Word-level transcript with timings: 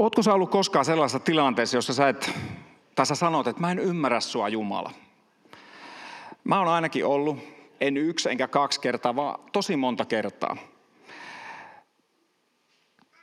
Ootko 0.00 0.22
sä 0.22 0.34
ollut 0.34 0.50
koskaan 0.50 0.84
sellaisessa 0.84 1.18
tilanteessa, 1.18 1.76
jossa 1.76 1.94
sä 1.94 2.08
et, 2.08 2.30
tai 2.94 3.06
sä 3.06 3.14
sanot, 3.14 3.46
että 3.46 3.60
mä 3.60 3.70
en 3.70 3.78
ymmärrä 3.78 4.20
sua 4.20 4.48
Jumala? 4.48 4.90
Mä 6.44 6.58
oon 6.58 6.68
ainakin 6.68 7.06
ollut, 7.06 7.38
en 7.80 7.96
yksi 7.96 8.30
enkä 8.30 8.48
kaksi 8.48 8.80
kertaa, 8.80 9.16
vaan 9.16 9.40
tosi 9.52 9.76
monta 9.76 10.04
kertaa. 10.04 10.56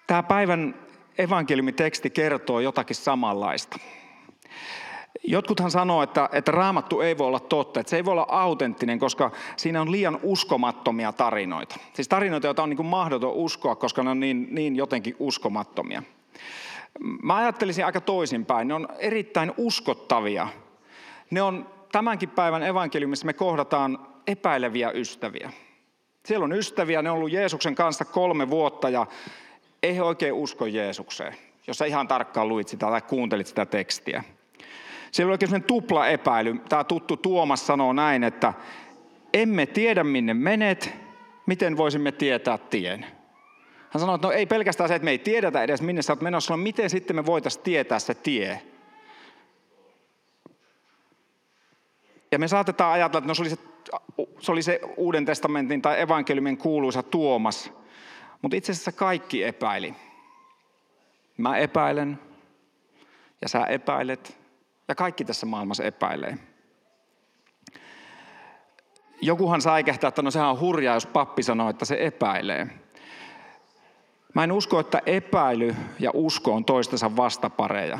Tämä 0.07 0.23
päivän 0.23 0.75
evankeliumiteksti 1.17 2.09
kertoo 2.09 2.59
jotakin 2.59 2.95
samanlaista. 2.95 3.79
Jotkuthan 5.23 5.71
sanoo, 5.71 6.03
että, 6.03 6.29
että 6.31 6.51
raamattu 6.51 7.01
ei 7.01 7.17
voi 7.17 7.27
olla 7.27 7.39
totta, 7.39 7.79
että 7.79 7.89
se 7.89 7.95
ei 7.95 8.05
voi 8.05 8.11
olla 8.11 8.27
autenttinen, 8.29 8.99
koska 8.99 9.31
siinä 9.55 9.81
on 9.81 9.91
liian 9.91 10.19
uskomattomia 10.23 11.11
tarinoita. 11.11 11.75
Siis 11.93 12.07
tarinoita, 12.07 12.47
joita 12.47 12.63
on 12.63 12.69
niin 12.69 12.77
kuin 12.77 12.87
mahdoton 12.87 13.33
uskoa, 13.33 13.75
koska 13.75 14.03
ne 14.03 14.09
on 14.09 14.19
niin, 14.19 14.47
niin 14.51 14.75
jotenkin 14.75 15.15
uskomattomia. 15.19 16.03
Mä 17.23 17.35
ajattelisin 17.35 17.85
aika 17.85 18.01
toisinpäin. 18.01 18.67
Ne 18.67 18.73
on 18.73 18.87
erittäin 18.99 19.53
uskottavia. 19.57 20.47
Ne 21.31 21.41
on 21.41 21.69
tämänkin 21.91 22.29
päivän 22.29 22.63
evankeliumissa 22.63 23.25
me 23.25 23.33
kohdataan 23.33 24.07
epäileviä 24.27 24.91
ystäviä. 24.91 25.51
Siellä 26.25 26.43
on 26.43 26.53
ystäviä, 26.53 27.01
ne 27.01 27.09
on 27.11 27.17
ollut 27.17 27.31
Jeesuksen 27.31 27.75
kanssa 27.75 28.05
kolme 28.05 28.49
vuotta 28.49 28.89
ja 28.89 29.05
ei 29.83 29.95
he 29.95 30.01
oikein 30.01 30.33
usko 30.33 30.65
Jeesukseen, 30.65 31.35
jos 31.67 31.77
sä 31.77 31.85
ihan 31.85 32.07
tarkkaan 32.07 32.47
luit 32.47 32.67
sitä 32.67 32.85
tai 32.85 33.01
kuuntelit 33.01 33.47
sitä 33.47 33.65
tekstiä. 33.65 34.23
Siellä 35.11 35.29
oli 35.29 35.33
oikein 35.33 35.49
sellainen 35.49 35.67
tupla 35.67 36.07
epäily. 36.07 36.55
Tämä 36.69 36.83
tuttu 36.83 37.17
Tuomas 37.17 37.67
sanoo 37.67 37.93
näin, 37.93 38.23
että 38.23 38.53
emme 39.33 39.65
tiedä 39.65 40.03
minne 40.03 40.33
menet, 40.33 40.93
miten 41.45 41.77
voisimme 41.77 42.11
tietää 42.11 42.57
tien. 42.57 43.05
Hän 43.89 43.99
sanoi, 43.99 44.15
että 44.15 44.27
no 44.27 44.31
ei 44.31 44.45
pelkästään 44.45 44.87
se, 44.87 44.95
että 44.95 45.05
me 45.05 45.11
ei 45.11 45.19
tiedetä 45.19 45.63
edes 45.63 45.81
minne 45.81 46.01
sä 46.01 46.13
oot 46.13 46.21
menossa, 46.21 46.49
vaan 46.49 46.59
miten 46.59 46.89
sitten 46.89 47.15
me 47.15 47.25
voitaisiin 47.25 47.63
tietää 47.63 47.99
se 47.99 48.13
tie. 48.13 48.61
Ja 52.31 52.39
me 52.39 52.47
saatetaan 52.47 52.93
ajatella, 52.93 53.17
että 53.17 53.27
no 53.27 53.35
se 53.35 53.41
oli 53.41 53.49
se, 53.49 53.57
se, 54.39 54.51
oli 54.51 54.61
se 54.61 54.79
Uuden 54.97 55.25
testamentin 55.25 55.81
tai 55.81 56.01
evankeliumin 56.01 56.57
kuuluisa 56.57 57.03
Tuomas. 57.03 57.73
Mutta 58.41 58.57
itse 58.57 58.71
asiassa 58.71 58.91
kaikki 58.91 59.43
epäili. 59.43 59.93
Mä 61.37 61.57
epäilen 61.57 62.19
ja 63.41 63.49
sä 63.49 63.65
epäilet 63.65 64.37
ja 64.87 64.95
kaikki 64.95 65.25
tässä 65.25 65.45
maailmassa 65.45 65.83
epäilee. 65.83 66.37
Jokuhan 69.21 69.61
säikähtää, 69.61 70.07
että 70.07 70.21
no 70.21 70.31
sehän 70.31 70.49
on 70.49 70.59
hurjaa, 70.59 70.95
jos 70.95 71.05
pappi 71.05 71.43
sanoo, 71.43 71.69
että 71.69 71.85
se 71.85 71.97
epäilee. 71.99 72.67
Mä 74.37 74.43
en 74.43 74.51
usko, 74.51 74.79
että 74.79 75.01
epäily 75.05 75.75
ja 75.99 76.11
usko 76.13 76.53
on 76.53 76.65
toistensa 76.65 77.15
vastapareja. 77.15 77.99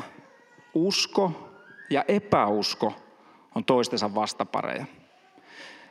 Usko 0.74 1.50
ja 1.90 2.04
epäusko 2.08 2.92
on 3.54 3.64
toistensa 3.64 4.14
vastapareja. 4.14 4.84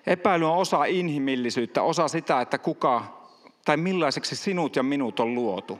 Epäily 0.06 0.46
on 0.46 0.58
osa 0.58 0.86
inhimillisyyttä, 0.86 1.82
osa 1.82 2.08
sitä, 2.08 2.42
että 2.42 2.58
kuka 2.58 3.04
tai 3.66 3.78
millaiseksi 3.78 4.36
sinut 4.36 4.76
ja 4.76 4.84
minut 4.84 5.20
on 5.20 5.36
luotu. 5.36 5.80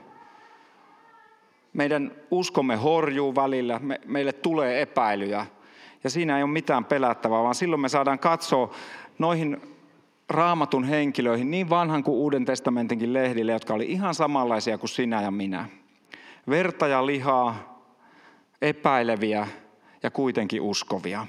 Meidän 1.72 2.12
uskomme 2.30 2.76
horjuu 2.76 3.34
välillä, 3.34 3.78
me, 3.78 4.00
meille 4.06 4.32
tulee 4.32 4.82
epäilyjä 4.82 5.46
ja 6.04 6.10
siinä 6.10 6.36
ei 6.36 6.42
ole 6.42 6.50
mitään 6.50 6.84
pelättävää, 6.84 7.42
vaan 7.42 7.54
silloin 7.54 7.80
me 7.80 7.88
saadaan 7.88 8.18
katsoa 8.18 8.74
noihin 9.18 9.77
raamatun 10.28 10.84
henkilöihin, 10.84 11.50
niin 11.50 11.70
vanhan 11.70 12.04
kuin 12.04 12.16
Uuden 12.16 12.44
testamentinkin 12.44 13.12
lehdille, 13.12 13.52
jotka 13.52 13.74
oli 13.74 13.84
ihan 13.84 14.14
samanlaisia 14.14 14.78
kuin 14.78 14.90
sinä 14.90 15.22
ja 15.22 15.30
minä. 15.30 15.68
Verta 16.48 16.86
ja 16.86 17.06
lihaa, 17.06 17.78
epäileviä 18.62 19.48
ja 20.02 20.10
kuitenkin 20.10 20.60
uskovia. 20.60 21.26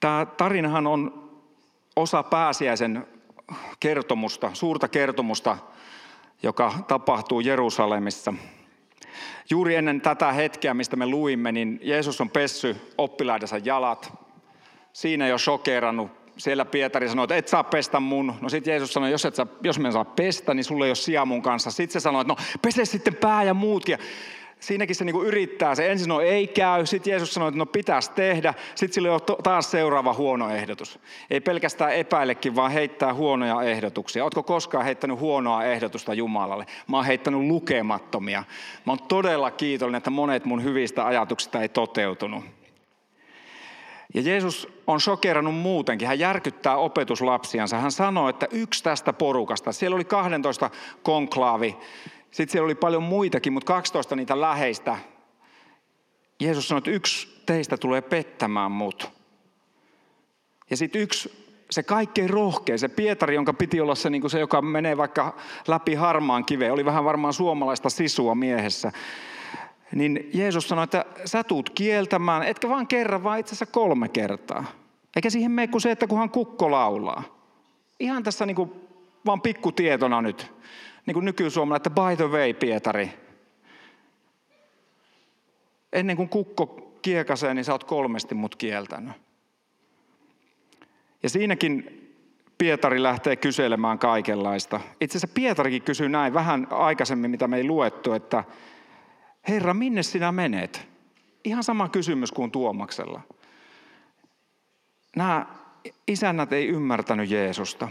Tämä 0.00 0.26
tarinahan 0.36 0.86
on 0.86 1.30
osa 1.96 2.22
pääsiäisen 2.22 3.06
kertomusta, 3.80 4.50
suurta 4.54 4.88
kertomusta, 4.88 5.58
joka 6.42 6.72
tapahtuu 6.88 7.40
Jerusalemissa. 7.40 8.34
Juuri 9.50 9.74
ennen 9.74 10.00
tätä 10.00 10.32
hetkeä, 10.32 10.74
mistä 10.74 10.96
me 10.96 11.06
luimme, 11.06 11.52
niin 11.52 11.80
Jeesus 11.82 12.20
on 12.20 12.30
pessy 12.30 12.76
oppilaidensa 12.98 13.58
jalat. 13.58 14.23
Siinä 14.94 15.28
jo 15.28 15.38
shokerannut. 15.38 16.10
Siellä 16.36 16.64
Pietari 16.64 17.08
sanoi, 17.08 17.24
että 17.24 17.36
et 17.36 17.48
saa 17.48 17.64
pestä 17.64 18.00
mun. 18.00 18.34
No 18.40 18.48
sitten 18.48 18.72
Jeesus 18.72 18.92
sanoi, 18.92 19.10
jos, 19.10 19.24
et 19.24 19.34
saa, 19.34 19.46
jos 19.62 19.78
me 19.78 19.88
en 19.88 19.92
saa 19.92 20.04
pestä, 20.04 20.54
niin 20.54 20.64
sulle 20.64 20.84
ei 20.84 20.88
ole 20.88 20.94
sija 20.94 21.24
mun 21.24 21.42
kanssa. 21.42 21.70
Sitten 21.70 21.92
se 21.92 22.00
sanoi, 22.00 22.20
että 22.20 22.32
no 22.32 22.36
pese 22.62 22.84
sitten 22.84 23.14
pää 23.14 23.44
ja 23.44 23.54
muutkin 23.54 23.98
siinäkin 24.60 24.96
se 24.96 25.04
niinku 25.04 25.22
yrittää. 25.22 25.74
Se 25.74 25.90
ensin 25.90 26.08
no 26.08 26.20
ei 26.20 26.46
käy, 26.46 26.86
sitten 26.86 27.10
Jeesus 27.10 27.34
sanoi, 27.34 27.48
että 27.48 27.58
no 27.58 27.66
pitäisi 27.66 28.10
tehdä. 28.12 28.54
Sitten 28.74 28.94
sillä 28.94 29.14
on 29.14 29.20
taas 29.42 29.70
seuraava 29.70 30.14
huono 30.14 30.50
ehdotus. 30.50 30.98
Ei 31.30 31.40
pelkästään 31.40 31.94
epäillekin, 31.94 32.56
vaan 32.56 32.70
heittää 32.70 33.14
huonoja 33.14 33.62
ehdotuksia. 33.62 34.24
Oletko 34.24 34.42
koskaan 34.42 34.84
heittänyt 34.84 35.18
huonoa 35.18 35.64
ehdotusta 35.64 36.14
Jumalalle? 36.14 36.66
Mä 36.88 36.96
oon 36.96 37.06
heittänyt 37.06 37.40
lukemattomia. 37.40 38.44
Mä 38.86 38.92
oon 38.92 39.08
todella 39.08 39.50
kiitollinen, 39.50 39.98
että 39.98 40.10
monet 40.10 40.44
mun 40.44 40.64
hyvistä 40.64 41.06
ajatuksista 41.06 41.62
ei 41.62 41.68
toteutunut. 41.68 42.44
Ja 44.14 44.22
Jeesus 44.22 44.68
on 44.86 45.00
shokerannut 45.00 45.54
muutenkin. 45.54 46.08
Hän 46.08 46.18
järkyttää 46.18 46.76
opetuslapsiansa. 46.76 47.78
Hän 47.78 47.92
sanoi, 47.92 48.30
että 48.30 48.48
yksi 48.50 48.84
tästä 48.84 49.12
porukasta, 49.12 49.72
siellä 49.72 49.94
oli 49.94 50.04
12 50.04 50.70
konklaavi, 51.02 51.76
sitten 52.30 52.52
siellä 52.52 52.64
oli 52.64 52.74
paljon 52.74 53.02
muitakin, 53.02 53.52
mutta 53.52 53.72
12 53.72 54.16
niitä 54.16 54.40
läheistä. 54.40 54.98
Jeesus 56.40 56.68
sanoi, 56.68 56.78
että 56.78 56.90
yksi 56.90 57.42
teistä 57.46 57.76
tulee 57.76 58.00
pettämään 58.00 58.72
mut. 58.72 59.10
Ja 60.70 60.76
sitten 60.76 61.02
yksi, 61.02 61.46
se 61.70 61.82
kaikkein 61.82 62.30
rohkein, 62.30 62.78
se 62.78 62.88
Pietari, 62.88 63.34
jonka 63.34 63.52
piti 63.52 63.80
olla 63.80 63.94
se, 63.94 64.10
niin 64.10 64.30
se 64.30 64.40
joka 64.40 64.62
menee 64.62 64.96
vaikka 64.96 65.36
läpi 65.68 65.94
harmaan 65.94 66.44
kiveen, 66.44 66.72
oli 66.72 66.84
vähän 66.84 67.04
varmaan 67.04 67.34
suomalaista 67.34 67.90
sisua 67.90 68.34
miehessä. 68.34 68.92
Niin 69.94 70.30
Jeesus 70.34 70.68
sanoi, 70.68 70.84
että 70.84 71.04
sä 71.24 71.44
tuut 71.44 71.70
kieltämään, 71.70 72.42
etkä 72.42 72.68
vaan 72.68 72.86
kerran, 72.86 73.24
vaan 73.24 73.38
itse 73.38 73.48
asiassa 73.48 73.66
kolme 73.66 74.08
kertaa. 74.08 74.64
Eikä 75.16 75.30
siihen 75.30 75.50
mene 75.50 75.68
kuin 75.68 75.80
se, 75.80 75.90
että 75.90 76.06
kunhan 76.06 76.30
kukko 76.30 76.70
laulaa. 76.70 77.22
Ihan 78.00 78.22
tässä 78.22 78.46
niin 78.46 78.56
kuin, 78.56 78.72
vaan 79.26 79.40
pikkutietona 79.40 80.22
nyt 80.22 80.52
niin 81.06 81.14
kuin 81.14 81.24
nykysuomalla, 81.24 81.76
että 81.76 81.90
by 81.90 82.16
the 82.16 82.28
way 82.28 82.54
Pietari, 82.54 83.10
ennen 85.92 86.16
kuin 86.16 86.28
kukko 86.28 86.92
kiekasee, 87.02 87.54
niin 87.54 87.64
sä 87.64 87.72
oot 87.72 87.84
kolmesti 87.84 88.34
mut 88.34 88.56
kieltänyt. 88.56 89.12
Ja 91.22 91.30
siinäkin 91.30 92.00
Pietari 92.58 93.02
lähtee 93.02 93.36
kyselemään 93.36 93.98
kaikenlaista. 93.98 94.80
Itse 95.00 95.18
asiassa 95.18 95.34
Pietarikin 95.34 95.82
kysyy 95.82 96.08
näin 96.08 96.34
vähän 96.34 96.66
aikaisemmin, 96.70 97.30
mitä 97.30 97.48
me 97.48 97.56
ei 97.56 97.66
luettu, 97.66 98.12
että 98.12 98.44
Herra, 99.48 99.74
minne 99.74 100.02
sinä 100.02 100.32
menet? 100.32 100.88
Ihan 101.44 101.64
sama 101.64 101.88
kysymys 101.88 102.32
kuin 102.32 102.50
Tuomaksella. 102.50 103.20
Nämä 105.16 105.46
isännät 106.08 106.52
ei 106.52 106.66
ymmärtänyt 106.66 107.30
Jeesusta. 107.30 107.88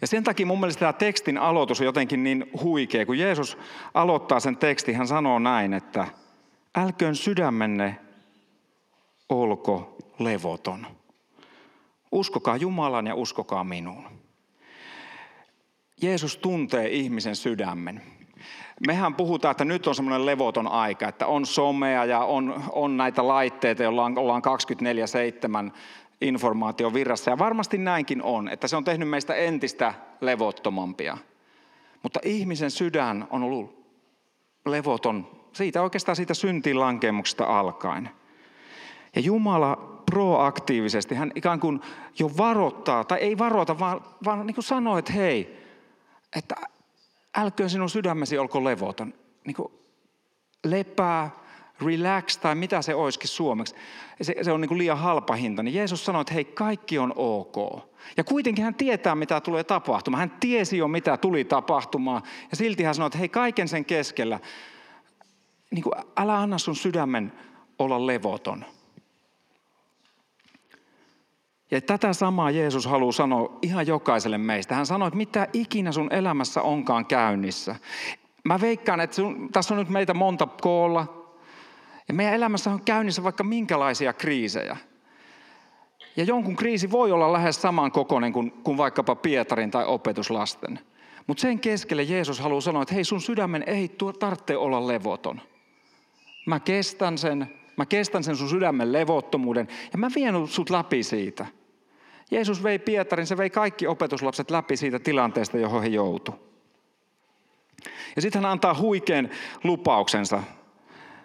Ja 0.00 0.06
sen 0.06 0.24
takia 0.24 0.46
mun 0.46 0.60
mielestä 0.60 0.80
tämä 0.80 0.92
tekstin 0.92 1.38
aloitus 1.38 1.80
on 1.80 1.86
jotenkin 1.86 2.24
niin 2.24 2.50
huikea. 2.62 3.06
Kun 3.06 3.18
Jeesus 3.18 3.58
aloittaa 3.94 4.40
sen 4.40 4.56
tekstin, 4.56 4.96
hän 4.96 5.08
sanoo 5.08 5.38
näin, 5.38 5.72
että 5.72 6.06
älköön 6.74 7.16
sydämenne 7.16 7.98
olko 9.28 9.96
levoton. 10.18 10.86
Uskokaa 12.12 12.56
Jumalan 12.56 13.06
ja 13.06 13.14
uskokaa 13.14 13.64
minuun. 13.64 14.04
Jeesus 16.02 16.36
tuntee 16.36 16.88
ihmisen 16.88 17.36
sydämen. 17.36 18.02
Mehän 18.86 19.14
puhutaan, 19.14 19.50
että 19.50 19.64
nyt 19.64 19.86
on 19.86 19.94
semmoinen 19.94 20.26
levoton 20.26 20.68
aika, 20.68 21.08
että 21.08 21.26
on 21.26 21.46
somea 21.46 22.04
ja 22.04 22.20
on, 22.20 22.64
on 22.72 22.96
näitä 22.96 23.28
laitteita, 23.28 23.82
joilla 23.82 24.04
ollaan 24.16 24.42
24-7 25.68 25.72
informaatio 26.20 26.94
virrassa. 26.94 27.30
Ja 27.30 27.38
varmasti 27.38 27.78
näinkin 27.78 28.22
on, 28.22 28.48
että 28.48 28.68
se 28.68 28.76
on 28.76 28.84
tehnyt 28.84 29.08
meistä 29.08 29.34
entistä 29.34 29.94
levottomampia. 30.20 31.18
Mutta 32.02 32.20
ihmisen 32.22 32.70
sydän 32.70 33.26
on 33.30 33.42
ollut 33.42 33.86
levoton 34.66 35.36
siitä 35.56 35.82
oikeastaan 35.82 36.16
siitä 36.16 36.34
syntiin 36.34 36.80
lankemuksesta 36.80 37.58
alkaen. 37.58 38.10
Ja 39.16 39.20
Jumala 39.20 40.02
proaktiivisesti, 40.10 41.14
hän 41.14 41.32
ikään 41.34 41.60
kuin 41.60 41.80
jo 42.18 42.30
varoittaa, 42.36 43.04
tai 43.04 43.18
ei 43.18 43.38
varoita, 43.38 43.78
vaan, 43.78 44.00
vaan 44.24 44.46
niin 44.46 44.54
kuin 44.54 44.64
sanoo, 44.64 44.98
että 44.98 45.12
hei, 45.12 45.66
että 46.36 46.54
älköön 47.36 47.70
sinun 47.70 47.90
sydämesi 47.90 48.38
olko 48.38 48.64
levoton. 48.64 49.14
Niin 49.46 49.56
kuin 49.56 49.72
lepää, 50.64 51.30
relax 51.80 52.36
tai 52.36 52.54
mitä 52.54 52.82
se 52.82 52.94
olisikin 52.94 53.28
suomeksi. 53.28 53.74
Se, 54.22 54.34
se 54.42 54.52
on 54.52 54.60
niin 54.60 54.68
kuin 54.68 54.78
liian 54.78 54.98
halpa 54.98 55.34
hinta. 55.34 55.62
Niin 55.62 55.74
Jeesus 55.74 56.04
sanoi, 56.04 56.20
että 56.20 56.34
hei, 56.34 56.44
kaikki 56.44 56.98
on 56.98 57.12
ok. 57.16 57.56
Ja 58.16 58.24
kuitenkin 58.24 58.64
hän 58.64 58.74
tietää, 58.74 59.14
mitä 59.14 59.40
tulee 59.40 59.64
tapahtumaan. 59.64 60.18
Hän 60.18 60.38
tiesi 60.40 60.78
jo, 60.78 60.88
mitä 60.88 61.16
tuli 61.16 61.44
tapahtumaan. 61.44 62.22
Ja 62.50 62.56
silti 62.56 62.82
hän 62.82 62.94
sanoi, 62.94 63.06
että 63.06 63.18
hei, 63.18 63.28
kaiken 63.28 63.68
sen 63.68 63.84
keskellä, 63.84 64.40
niin 65.70 65.82
kuin, 65.82 65.92
älä 66.16 66.38
anna 66.38 66.58
sun 66.58 66.76
sydämen 66.76 67.32
olla 67.78 68.06
levoton. 68.06 68.64
Ja 71.70 71.80
tätä 71.80 72.12
samaa 72.12 72.50
Jeesus 72.50 72.86
haluaa 72.86 73.12
sanoa 73.12 73.58
ihan 73.62 73.86
jokaiselle 73.86 74.38
meistä. 74.38 74.74
Hän 74.74 74.86
sanoi, 74.86 75.08
että 75.08 75.16
mitä 75.16 75.48
ikinä 75.52 75.92
sun 75.92 76.12
elämässä 76.12 76.62
onkaan 76.62 77.06
käynnissä. 77.06 77.76
Mä 78.44 78.60
veikkaan, 78.60 79.00
että 79.00 79.16
sun, 79.16 79.48
tässä 79.52 79.74
on 79.74 79.78
nyt 79.78 79.88
meitä 79.88 80.14
monta 80.14 80.48
koolla. 80.60 81.26
Ja 82.08 82.14
meidän 82.14 82.34
elämässä 82.34 82.70
on 82.70 82.80
käynnissä 82.84 83.22
vaikka 83.22 83.44
minkälaisia 83.44 84.12
kriisejä. 84.12 84.76
Ja 86.16 86.24
jonkun 86.24 86.56
kriisi 86.56 86.90
voi 86.90 87.12
olla 87.12 87.32
lähes 87.32 87.62
saman 87.62 87.92
kokoinen 87.92 88.32
kuin, 88.32 88.50
kuin 88.50 88.76
vaikkapa 88.76 89.14
Pietarin 89.14 89.70
tai 89.70 89.84
opetuslasten. 89.84 90.78
Mutta 91.26 91.40
sen 91.40 91.60
keskelle 91.60 92.02
Jeesus 92.02 92.40
haluaa 92.40 92.60
sanoa, 92.60 92.82
että 92.82 92.94
hei 92.94 93.04
sun 93.04 93.20
sydämen 93.20 93.64
ei 93.66 93.96
tarvitse 94.18 94.56
olla 94.56 94.86
levoton. 94.86 95.40
Mä 96.46 96.60
kestän 96.60 97.18
sen, 97.18 97.52
mä 97.76 97.86
kestän 97.86 98.24
sen 98.24 98.36
sun 98.36 98.48
sydämen 98.48 98.92
levottomuuden 98.92 99.68
ja 99.92 99.98
mä 99.98 100.10
vien 100.14 100.46
sut 100.46 100.70
läpi 100.70 101.02
siitä. 101.02 101.46
Jeesus 102.30 102.62
vei 102.62 102.78
Pietarin, 102.78 103.26
se 103.26 103.36
vei 103.36 103.50
kaikki 103.50 103.86
opetuslapset 103.86 104.50
läpi 104.50 104.76
siitä 104.76 104.98
tilanteesta, 104.98 105.58
johon 105.58 105.82
he 105.82 105.88
joutu. 105.88 106.34
Ja 108.16 108.22
sitten 108.22 108.42
hän 108.42 108.52
antaa 108.52 108.74
huikean 108.74 109.28
lupauksensa. 109.64 110.42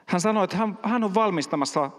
Hän 0.05 0.21
sanoi, 0.21 0.43
että 0.43 0.57
hän, 0.83 1.03
on 1.03 1.13
valmistamassa 1.13 1.91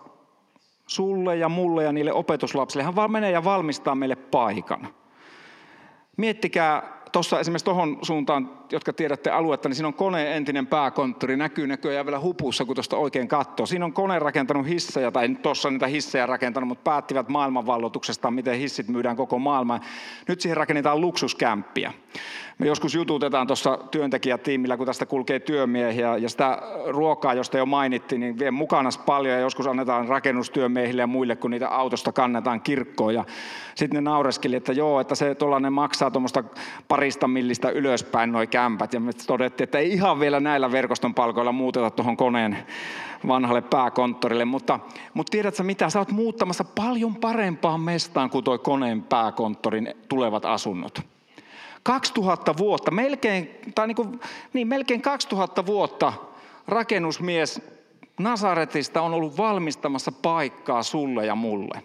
sulle 0.86 1.36
ja 1.36 1.48
mulle 1.48 1.84
ja 1.84 1.92
niille 1.92 2.12
opetuslapsille. 2.12 2.84
Hän 2.84 2.96
vaan 2.96 3.12
menee 3.12 3.30
ja 3.30 3.44
valmistaa 3.44 3.94
meille 3.94 4.16
paikan. 4.16 4.94
Miettikää 6.16 7.01
tuossa 7.12 7.40
esimerkiksi 7.40 7.64
tuohon 7.64 7.98
suuntaan, 8.02 8.50
jotka 8.70 8.92
tiedätte 8.92 9.30
aluetta, 9.30 9.68
niin 9.68 9.76
siinä 9.76 9.88
on 9.88 9.94
koneen 9.94 10.32
entinen 10.32 10.66
pääkonttori, 10.66 11.36
näkyy 11.36 11.66
näköjään 11.66 12.06
vielä 12.06 12.20
hupussa, 12.20 12.64
kun 12.64 12.76
tuosta 12.76 12.96
oikein 12.96 13.28
katsoo. 13.28 13.66
Siinä 13.66 13.84
on 13.84 13.92
kone 13.92 14.18
rakentanut 14.18 14.66
hissejä, 14.66 15.10
tai 15.10 15.28
tuossa 15.28 15.70
niitä 15.70 15.86
hissejä 15.86 16.26
rakentanut, 16.26 16.68
mutta 16.68 16.90
päättivät 16.90 17.28
maailmanvallotuksesta, 17.28 18.30
miten 18.30 18.58
hissit 18.58 18.88
myydään 18.88 19.16
koko 19.16 19.38
maailmaan. 19.38 19.80
Nyt 20.28 20.40
siihen 20.40 20.56
rakennetaan 20.56 21.00
luksuskämppiä. 21.00 21.92
Me 22.62 22.68
joskus 22.68 22.94
jututetaan 22.94 23.46
tuossa 23.46 23.78
työntekijätiimillä, 23.90 24.76
kun 24.76 24.86
tästä 24.86 25.06
kulkee 25.06 25.40
työmiehiä, 25.40 26.16
ja 26.16 26.28
sitä 26.28 26.62
ruokaa, 26.86 27.34
josta 27.34 27.58
jo 27.58 27.66
mainittiin, 27.66 28.20
niin 28.20 28.38
vie 28.38 28.50
mukana 28.50 28.90
paljon, 29.06 29.34
ja 29.34 29.40
joskus 29.40 29.66
annetaan 29.66 30.08
rakennustyömiehille 30.08 31.02
ja 31.02 31.06
muille, 31.06 31.36
kun 31.36 31.50
niitä 31.50 31.68
autosta 31.68 32.12
kannetaan 32.12 32.60
kirkkoon. 32.60 33.14
Ja 33.14 33.24
sitten 33.74 34.04
ne 34.04 34.10
naureskeli, 34.10 34.56
että 34.56 34.72
joo, 34.72 35.00
että 35.00 35.14
se 35.14 35.34
tuollainen 35.34 35.72
maksaa 35.72 36.10
tuommoista 36.10 36.44
parista 36.88 37.28
millistä 37.28 37.70
ylöspäin 37.70 38.32
noin 38.32 38.48
kämpät. 38.48 38.92
Ja 38.92 39.00
me 39.00 39.12
todettiin, 39.26 39.64
että 39.64 39.78
ei 39.78 39.92
ihan 39.92 40.20
vielä 40.20 40.40
näillä 40.40 40.72
verkoston 40.72 41.14
palkoilla 41.14 41.52
muuteta 41.52 41.90
tuohon 41.90 42.16
koneen 42.16 42.58
vanhalle 43.28 43.60
pääkonttorille. 43.60 44.44
Mutta, 44.44 44.80
mutta 45.14 45.30
tiedätkö 45.30 45.62
mitä, 45.62 45.90
sä 45.90 45.98
oot 45.98 46.12
muuttamassa 46.12 46.64
paljon 46.64 47.16
parempaan 47.16 47.80
mestaan 47.80 48.30
kuin 48.30 48.44
tuo 48.44 48.58
koneen 48.58 49.02
pääkonttorin 49.02 49.94
tulevat 50.08 50.44
asunnot. 50.44 51.11
2000 51.82 52.56
vuotta, 52.56 52.90
melkein, 52.90 53.50
tai 53.74 53.86
niin, 53.86 53.96
kuin, 53.96 54.20
niin 54.52 54.68
melkein 54.68 55.02
2000 55.02 55.66
vuotta 55.66 56.12
rakennusmies 56.68 57.62
Nasaretista 58.18 59.02
on 59.02 59.14
ollut 59.14 59.36
valmistamassa 59.36 60.12
paikkaa 60.12 60.82
sulle 60.82 61.26
ja 61.26 61.34
mulle. 61.34 61.82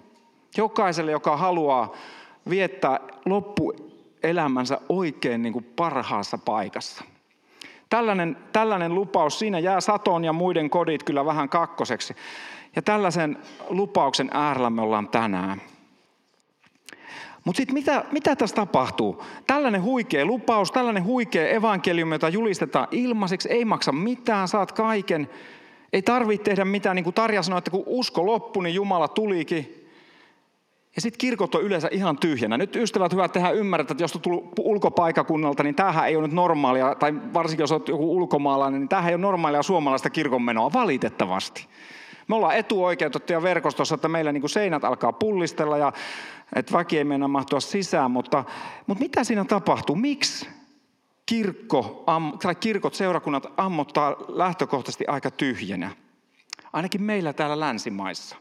Jokaiselle, 0.57 1.11
joka 1.11 1.37
haluaa 1.37 1.93
viettää 2.49 2.99
loppuelämänsä 3.25 4.79
oikein 4.89 5.41
niin 5.41 5.53
kuin 5.53 5.65
parhaassa 5.75 6.37
paikassa. 6.37 7.03
Tällainen, 7.89 8.37
tällainen 8.53 8.95
lupaus, 8.95 9.39
siinä 9.39 9.59
jää 9.59 9.81
Saton 9.81 10.25
ja 10.25 10.33
muiden 10.33 10.69
kodit 10.69 11.03
kyllä 11.03 11.25
vähän 11.25 11.49
kakkoseksi. 11.49 12.15
Ja 12.75 12.81
tällaisen 12.81 13.37
lupauksen 13.69 14.29
äärellä 14.33 14.69
me 14.69 14.81
ollaan 14.81 15.09
tänään. 15.09 15.61
Mutta 17.47 17.57
sitten 17.57 17.73
mitä, 17.73 18.05
mitä 18.11 18.35
tässä 18.35 18.55
tapahtuu? 18.55 19.23
Tällainen 19.47 19.83
huikea 19.83 20.25
lupaus, 20.25 20.71
tällainen 20.71 21.03
huikea 21.03 21.49
evankeliumi, 21.49 22.15
jota 22.15 22.29
julistetaan 22.29 22.87
ilmaiseksi, 22.91 23.49
ei 23.49 23.65
maksa 23.65 23.91
mitään, 23.91 24.47
saat 24.47 24.71
kaiken. 24.71 25.29
Ei 25.93 26.01
tarvitse 26.01 26.43
tehdä 26.43 26.65
mitään, 26.65 26.95
niin 26.95 27.03
kuin 27.03 27.13
Tarja 27.13 27.43
sanoi, 27.43 27.57
että 27.57 27.71
kun 27.71 27.83
usko 27.85 28.25
loppui, 28.25 28.63
niin 28.63 28.75
Jumala 28.75 29.07
tulikin. 29.07 29.87
Ja 30.95 31.01
sitten 31.01 31.17
kirkot 31.17 31.55
on 31.55 31.63
yleensä 31.63 31.89
ihan 31.91 32.17
tyhjänä. 32.17 32.57
Nyt 32.57 32.75
ystävät 32.75 33.11
hyvät 33.11 33.31
tehdä 33.31 33.49
ymmärrät, 33.49 33.91
että 33.91 34.03
jos 34.03 34.15
on 34.15 34.21
tullut 34.21 34.59
ulkopaikakunnalta, 34.59 35.63
niin 35.63 35.75
tämähän 35.75 36.07
ei 36.07 36.15
ole 36.15 36.27
nyt 36.27 36.35
normaalia, 36.35 36.95
tai 36.95 37.13
varsinkin 37.33 37.63
jos 37.63 37.71
olet 37.71 37.87
joku 37.87 38.17
ulkomaalainen, 38.17 38.81
niin 38.81 38.89
tämähän 38.89 39.09
ei 39.09 39.15
ole 39.15 39.21
normaalia 39.21 39.63
suomalaista 39.63 40.09
kirkonmenoa, 40.09 40.73
valitettavasti. 40.73 41.67
Me 42.27 42.35
ollaan 42.35 42.57
etuoikeutettuja 42.57 43.41
verkostossa, 43.41 43.95
että 43.95 44.07
meillä 44.07 44.31
niin 44.31 44.41
kuin 44.41 44.49
seinät 44.49 44.83
alkaa 44.83 45.13
pullistella 45.13 45.77
ja 45.77 45.93
että 46.55 46.73
väki 46.73 46.97
ei 46.97 47.03
mennä 47.03 47.27
mahtua 47.27 47.59
sisään, 47.59 48.11
mutta, 48.11 48.43
mutta 48.87 49.03
mitä 49.03 49.23
siinä 49.23 49.45
tapahtuu? 49.45 49.95
Miksi 49.95 50.49
kirkko, 51.25 52.03
tai 52.41 52.55
kirkot, 52.55 52.93
seurakunnat 52.93 53.47
ammottaa 53.57 54.15
lähtökohtaisesti 54.27 55.07
aika 55.07 55.31
tyhjänä? 55.31 55.91
Ainakin 56.73 57.01
meillä 57.01 57.33
täällä 57.33 57.59
länsimaissa. 57.59 58.35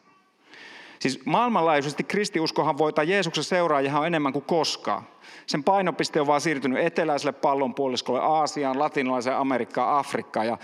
Siis 0.99 1.27
maailmanlaajuisesti 1.27 2.05
kristiuskohan 2.05 2.79
voi, 2.79 2.93
tai 2.93 3.11
Jeesuksen 3.11 3.45
seuraajia 3.45 3.99
on 3.99 4.07
enemmän 4.07 4.33
kuin 4.33 4.45
koskaan. 4.45 5.03
Sen 5.47 5.65
painopiste 5.65 6.21
on 6.21 6.27
vaan 6.27 6.41
siirtynyt 6.41 6.85
eteläiselle 6.85 7.33
pallonpuoliskolle, 7.33 8.21
Aasiaan, 8.21 8.79
latinalaiseen 8.79 9.37
Amerikkaan, 9.37 9.99
Afrikkaan. 9.99 10.47
Ja 10.47 10.59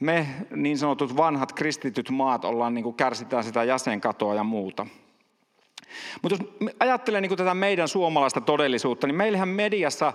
me 0.00 0.26
niin 0.56 0.78
sanotut 0.78 1.16
vanhat 1.16 1.52
kristityt 1.52 2.10
maat 2.10 2.44
ollaan, 2.44 2.74
niin 2.74 2.82
kuin 2.82 2.96
kärsitään 2.96 3.44
sitä 3.44 3.64
jäsenkatoa 3.64 4.34
ja 4.34 4.44
muuta. 4.44 4.86
Mutta 6.22 6.38
jos 6.38 6.70
ajattelen 6.80 7.22
niin 7.22 7.36
tätä 7.36 7.54
meidän 7.54 7.88
suomalaista 7.88 8.40
todellisuutta, 8.40 9.06
niin 9.06 9.16
meillähän 9.16 9.48
mediassa 9.48 10.12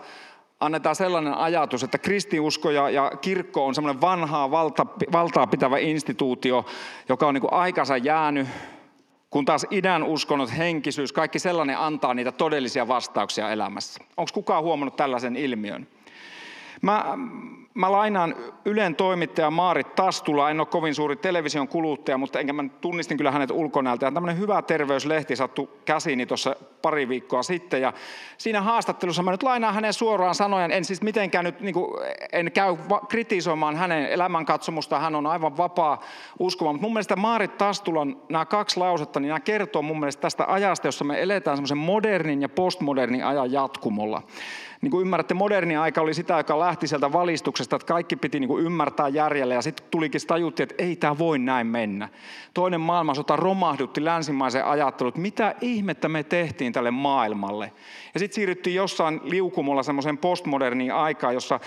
annetaan 0.59 0.95
sellainen 0.95 1.33
ajatus, 1.33 1.83
että 1.83 1.97
kristiusko 1.97 2.71
ja, 2.71 2.89
ja 2.89 3.11
kirkko 3.21 3.65
on 3.65 3.75
semmoinen 3.75 4.01
vanhaa 4.01 4.51
valta, 4.51 4.85
valtaa 5.11 5.47
pitävä 5.47 5.77
instituutio, 5.77 6.65
joka 7.09 7.27
on 7.27 7.33
niin 7.33 7.53
aikansa 7.53 7.97
jäänyt, 7.97 8.47
kun 9.29 9.45
taas 9.45 9.65
idän 9.71 10.03
uskonnot, 10.03 10.57
henkisyys, 10.57 11.13
kaikki 11.13 11.39
sellainen 11.39 11.77
antaa 11.77 12.13
niitä 12.13 12.31
todellisia 12.31 12.87
vastauksia 12.87 13.51
elämässä. 13.51 14.03
Onko 14.17 14.31
kukaan 14.33 14.63
huomannut 14.63 14.95
tällaisen 14.95 15.35
ilmiön? 15.35 15.87
Mä, 16.81 17.17
mä 17.75 17.91
lainaan 17.91 18.35
Ylen 18.65 18.95
toimittaja 18.95 19.51
Maarit 19.51 19.95
Tastula, 19.95 20.49
en 20.49 20.59
ole 20.59 20.67
kovin 20.67 20.95
suuri 20.95 21.15
television 21.15 21.67
kuluttaja, 21.67 22.17
mutta 22.17 22.39
enkä 22.39 22.53
mä 22.53 22.63
tunnistin 22.81 23.17
kyllä 23.17 23.31
hänet 23.31 23.51
ulkonäöltä. 23.51 24.11
Tämmöinen 24.11 24.39
hyvä 24.39 24.61
terveyslehti 24.61 25.35
sattui 25.35 25.69
käsiini 25.85 26.25
tuossa 26.25 26.55
pari 26.81 27.09
viikkoa 27.09 27.43
sitten. 27.43 27.81
Ja 27.81 27.93
siinä 28.37 28.61
haastattelussa 28.61 29.23
mä 29.23 29.31
nyt 29.31 29.43
lainaan 29.43 29.73
hänen 29.73 29.93
suoraan 29.93 30.35
sanojen, 30.35 30.71
en 30.71 30.85
siis 30.85 31.01
mitenkään 31.01 31.45
nyt, 31.45 31.61
niin 31.61 31.73
kuin, 31.73 31.91
en 32.31 32.51
käy 32.51 32.77
kritisoimaan 33.09 33.75
hänen 33.75 34.05
elämänkatsomusta, 34.05 34.99
hän 34.99 35.15
on 35.15 35.27
aivan 35.27 35.57
vapaa 35.57 36.01
uskova. 36.39 36.73
Mutta 36.73 36.85
mun 36.85 36.93
mielestä 36.93 37.15
Maarit 37.15 37.57
Tastulan 37.57 38.17
nämä 38.29 38.45
kaksi 38.45 38.79
lausetta, 38.79 39.19
niin 39.19 39.27
nämä 39.27 39.39
kertoo 39.39 39.81
mun 39.81 39.99
mielestä 39.99 40.21
tästä 40.21 40.45
ajasta, 40.47 40.87
jossa 40.87 41.05
me 41.05 41.21
eletään 41.21 41.57
semmoisen 41.57 41.77
modernin 41.77 42.41
ja 42.41 42.49
postmodernin 42.49 43.25
ajan 43.25 43.51
jatkumolla 43.51 44.21
niin 44.85 44.91
kuin 44.91 45.01
ymmärrätte, 45.01 45.33
moderni 45.33 45.77
aika 45.77 46.01
oli 46.01 46.13
sitä, 46.13 46.37
joka 46.37 46.59
lähti 46.59 46.87
sieltä 46.87 47.13
valistuksesta, 47.13 47.75
että 47.75 47.85
kaikki 47.85 48.15
piti 48.15 48.39
niin 48.39 48.47
kuin 48.47 48.65
ymmärtää 48.65 49.07
järjellä 49.07 49.53
ja 49.53 49.61
sitten 49.61 49.85
tulikin 49.91 50.21
tajuttiin, 50.27 50.63
että 50.69 50.83
ei 50.83 50.95
tämä 50.95 51.17
voi 51.17 51.39
näin 51.39 51.67
mennä. 51.67 52.09
Toinen 52.53 52.81
maailmansota 52.81 53.35
romahdutti 53.35 54.05
länsimaisen 54.05 54.65
ajattelun, 54.65 55.07
että 55.09 55.21
mitä 55.21 55.55
ihmettä 55.61 56.09
me 56.09 56.23
tehtiin 56.23 56.73
tälle 56.73 56.91
maailmalle. 56.91 57.71
Ja 58.13 58.19
sitten 58.19 58.35
siirryttiin 58.35 58.75
jossain 58.75 59.21
liukumolla 59.23 59.83
semmoiseen 59.83 60.17
postmoderniin 60.17 60.93
aikaan, 60.93 61.33
jossa 61.33 61.59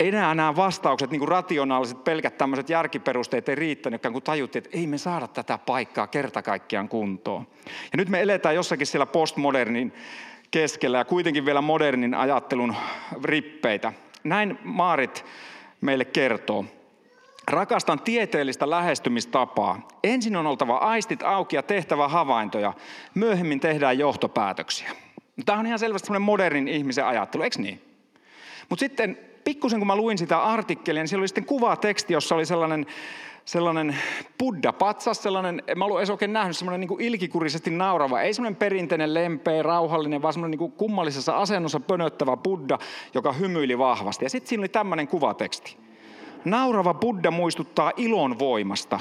enää 0.00 0.34
nämä 0.34 0.56
vastaukset, 0.56 1.10
niin 1.10 1.18
kuin 1.18 1.28
rationaaliset, 1.28 2.04
pelkät 2.04 2.38
tämmöiset 2.38 2.70
järkiperusteet 2.70 3.48
ei 3.48 3.54
riittänyt, 3.54 4.02
kun 4.12 4.22
tajuttiin, 4.22 4.64
että 4.64 4.78
ei 4.78 4.86
me 4.86 4.98
saada 4.98 5.28
tätä 5.28 5.58
paikkaa 5.58 6.06
kerta 6.06 6.42
kaikkiaan 6.42 6.88
kuntoon. 6.88 7.46
Ja 7.92 7.96
nyt 7.96 8.08
me 8.08 8.22
eletään 8.22 8.54
jossakin 8.54 8.86
siellä 8.86 9.06
postmodernin 9.06 9.92
keskellä 10.50 10.98
ja 10.98 11.04
kuitenkin 11.04 11.46
vielä 11.46 11.60
modernin 11.60 12.14
ajattelun 12.14 12.76
rippeitä. 13.24 13.92
Näin 14.24 14.58
Maarit 14.64 15.24
meille 15.80 16.04
kertoo. 16.04 16.64
Rakastan 17.48 18.00
tieteellistä 18.00 18.70
lähestymistapaa. 18.70 19.88
Ensin 20.04 20.36
on 20.36 20.46
oltava 20.46 20.76
aistit 20.76 21.22
auki 21.22 21.56
ja 21.56 21.62
tehtävä 21.62 22.08
havaintoja. 22.08 22.72
Myöhemmin 23.14 23.60
tehdään 23.60 23.98
johtopäätöksiä. 23.98 24.90
Tämä 25.46 25.58
on 25.58 25.66
ihan 25.66 25.78
selvästi 25.78 26.06
semmoinen 26.06 26.26
modernin 26.26 26.68
ihmisen 26.68 27.06
ajattelu, 27.06 27.42
eikö 27.42 27.58
niin? 27.58 27.82
Mutta 28.68 28.80
sitten 28.80 29.18
pikkusen 29.44 29.80
kun 29.80 29.86
mä 29.86 29.96
luin 29.96 30.18
sitä 30.18 30.38
artikkelia, 30.38 31.02
niin 31.02 31.08
siellä 31.08 31.22
oli 31.22 31.28
sitten 31.28 31.44
kuvateksti, 31.44 32.12
jossa 32.12 32.34
oli 32.34 32.46
sellainen, 32.46 32.86
sellainen 33.48 33.96
Buddha-patsas, 34.38 35.22
sellainen, 35.22 35.62
mä 35.76 35.84
olen 35.84 35.98
edes 35.98 36.10
oikein 36.10 36.32
nähnyt, 36.32 36.56
sellainen 36.56 36.88
niin 36.88 37.00
ilkikurisesti 37.00 37.70
naurava, 37.70 38.20
ei 38.20 38.34
semmoinen 38.34 38.56
perinteinen 38.56 39.14
lempeä, 39.14 39.62
rauhallinen, 39.62 40.22
vaan 40.22 40.32
semmoinen 40.32 40.58
niin 40.58 40.72
kummallisessa 40.72 41.38
asennossa 41.38 41.80
pönöttävä 41.80 42.36
Buddha, 42.36 42.78
joka 43.14 43.32
hymyili 43.32 43.78
vahvasti. 43.78 44.24
Ja 44.24 44.30
sitten 44.30 44.48
siinä 44.48 44.60
oli 44.60 44.68
tämmöinen 44.68 45.08
kuvateksti. 45.08 45.76
Naurava 46.44 46.94
Buddha 46.94 47.30
muistuttaa 47.30 47.92
ilon 47.96 48.38
voimasta. 48.38 49.00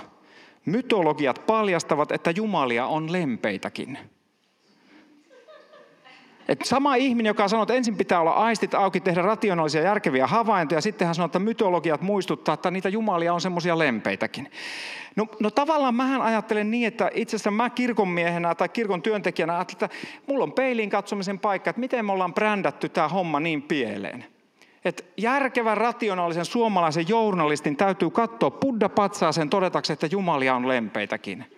Mytologiat 0.65 1.41
paljastavat, 1.47 2.11
että 2.11 2.31
jumalia 2.31 2.85
on 2.85 3.11
lempeitäkin. 3.11 3.97
Et 6.47 6.61
sama 6.65 6.95
ihminen, 6.95 7.29
joka 7.29 7.47
sanoo, 7.47 7.63
että 7.63 7.73
ensin 7.73 7.97
pitää 7.97 8.21
olla 8.21 8.31
aistit 8.31 8.73
auki, 8.73 8.99
tehdä 8.99 9.21
rationaalisia 9.21 9.81
järkeviä 9.81 10.27
havaintoja, 10.27 10.81
sitten 10.81 11.07
hän 11.07 11.15
sanoo, 11.15 11.25
että 11.25 11.39
mytologiat 11.39 12.01
muistuttaa, 12.01 12.53
että 12.53 12.71
niitä 12.71 12.89
jumalia 12.89 13.33
on 13.33 13.41
semmoisia 13.41 13.77
lempeitäkin. 13.77 14.51
No, 15.15 15.27
no 15.39 15.51
tavallaan 15.51 15.95
mähän 15.95 16.21
ajattelen 16.21 16.71
niin, 16.71 16.87
että 16.87 17.11
itse 17.13 17.35
asiassa 17.35 17.51
mä 17.51 17.69
kirkonmiehenä 17.69 18.55
tai 18.55 18.69
kirkon 18.69 19.01
työntekijänä 19.01 19.55
ajattelen, 19.55 19.91
että 19.91 19.97
mulla 20.27 20.43
on 20.43 20.53
peiliin 20.53 20.89
katsomisen 20.89 21.39
paikka, 21.39 21.69
että 21.69 21.79
miten 21.79 22.05
me 22.05 22.11
ollaan 22.11 22.33
brändätty 22.33 22.89
tämä 22.89 23.07
homma 23.07 23.39
niin 23.39 23.61
pieleen. 23.61 24.25
Että 24.85 25.03
järkevän, 25.17 25.77
rationaalisen 25.77 26.45
suomalaisen 26.45 27.05
journalistin 27.07 27.77
täytyy 27.77 28.09
katsoa 28.09 28.51
Buddha-patsaaseen 28.51 29.49
todetakseen, 29.49 29.95
että 29.95 30.07
jumalia 30.11 30.55
on 30.55 30.67
lempeitäkin. 30.67 31.56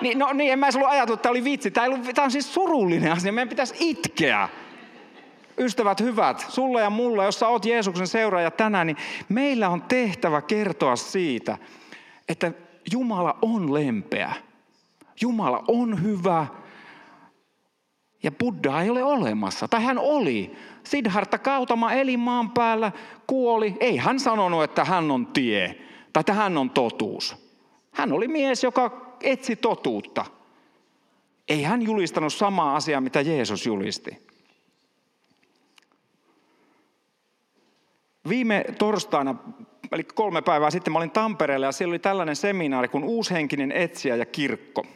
Niin, 0.00 0.18
no 0.18 0.32
niin, 0.32 0.52
en 0.52 0.58
mä 0.58 0.66
edes 0.66 0.76
ollut 0.76 0.90
ajatellut, 0.90 1.18
että 1.18 1.22
tämä 1.22 1.30
oli 1.30 1.44
vitsi. 1.44 1.70
Tämä, 1.70 1.86
ollut, 1.86 2.14
tämä 2.14 2.24
on 2.24 2.30
siis 2.30 2.54
surullinen 2.54 3.12
asia. 3.12 3.32
Meidän 3.32 3.48
pitäisi 3.48 3.74
itkeä. 3.78 4.48
Ystävät 5.60 6.00
hyvät, 6.00 6.46
sulle 6.48 6.80
ja 6.80 6.90
mulle, 6.90 7.24
jos 7.24 7.38
sä 7.38 7.48
oot 7.48 7.64
Jeesuksen 7.64 8.06
seuraaja 8.06 8.50
tänään, 8.50 8.86
niin 8.86 8.96
meillä 9.28 9.68
on 9.68 9.82
tehtävä 9.82 10.42
kertoa 10.42 10.96
siitä, 10.96 11.58
että 12.28 12.52
Jumala 12.92 13.38
on 13.42 13.74
lempeä. 13.74 14.32
Jumala 15.20 15.64
on 15.68 16.02
hyvä. 16.02 16.46
Ja 18.22 18.32
Buddha 18.32 18.82
ei 18.82 18.90
ole 18.90 19.04
olemassa. 19.04 19.68
Tai 19.68 19.84
hän 19.84 19.98
oli. 19.98 20.56
Siddhartha 20.84 21.38
Kautama 21.38 21.92
eli 21.92 22.16
maan 22.16 22.50
päällä, 22.50 22.92
kuoli. 23.26 23.76
Ei 23.80 23.96
hän 23.96 24.20
sanonut, 24.20 24.62
että 24.62 24.84
hän 24.84 25.10
on 25.10 25.26
tie 25.26 25.78
tai 26.12 26.20
että 26.20 26.32
hän 26.32 26.58
on 26.58 26.70
totuus. 26.70 27.36
Hän 27.92 28.12
oli 28.12 28.28
mies, 28.28 28.64
joka 28.64 29.07
etsi 29.22 29.56
totuutta. 29.56 30.24
Ei 31.48 31.62
hän 31.62 31.82
julistanut 31.82 32.32
samaa 32.32 32.76
asiaa, 32.76 33.00
mitä 33.00 33.20
Jeesus 33.20 33.66
julisti. 33.66 34.28
Viime 38.28 38.64
torstaina, 38.78 39.34
eli 39.92 40.04
kolme 40.04 40.42
päivää 40.42 40.70
sitten, 40.70 40.92
mä 40.92 40.98
olin 40.98 41.10
Tampereella 41.10 41.66
ja 41.66 41.72
siellä 41.72 41.92
oli 41.92 41.98
tällainen 41.98 42.36
seminaari 42.36 42.88
kuin 42.88 43.04
uushenkinen 43.04 43.72
etsiä 43.72 44.16
ja 44.16 44.26
kirkko. 44.26 44.86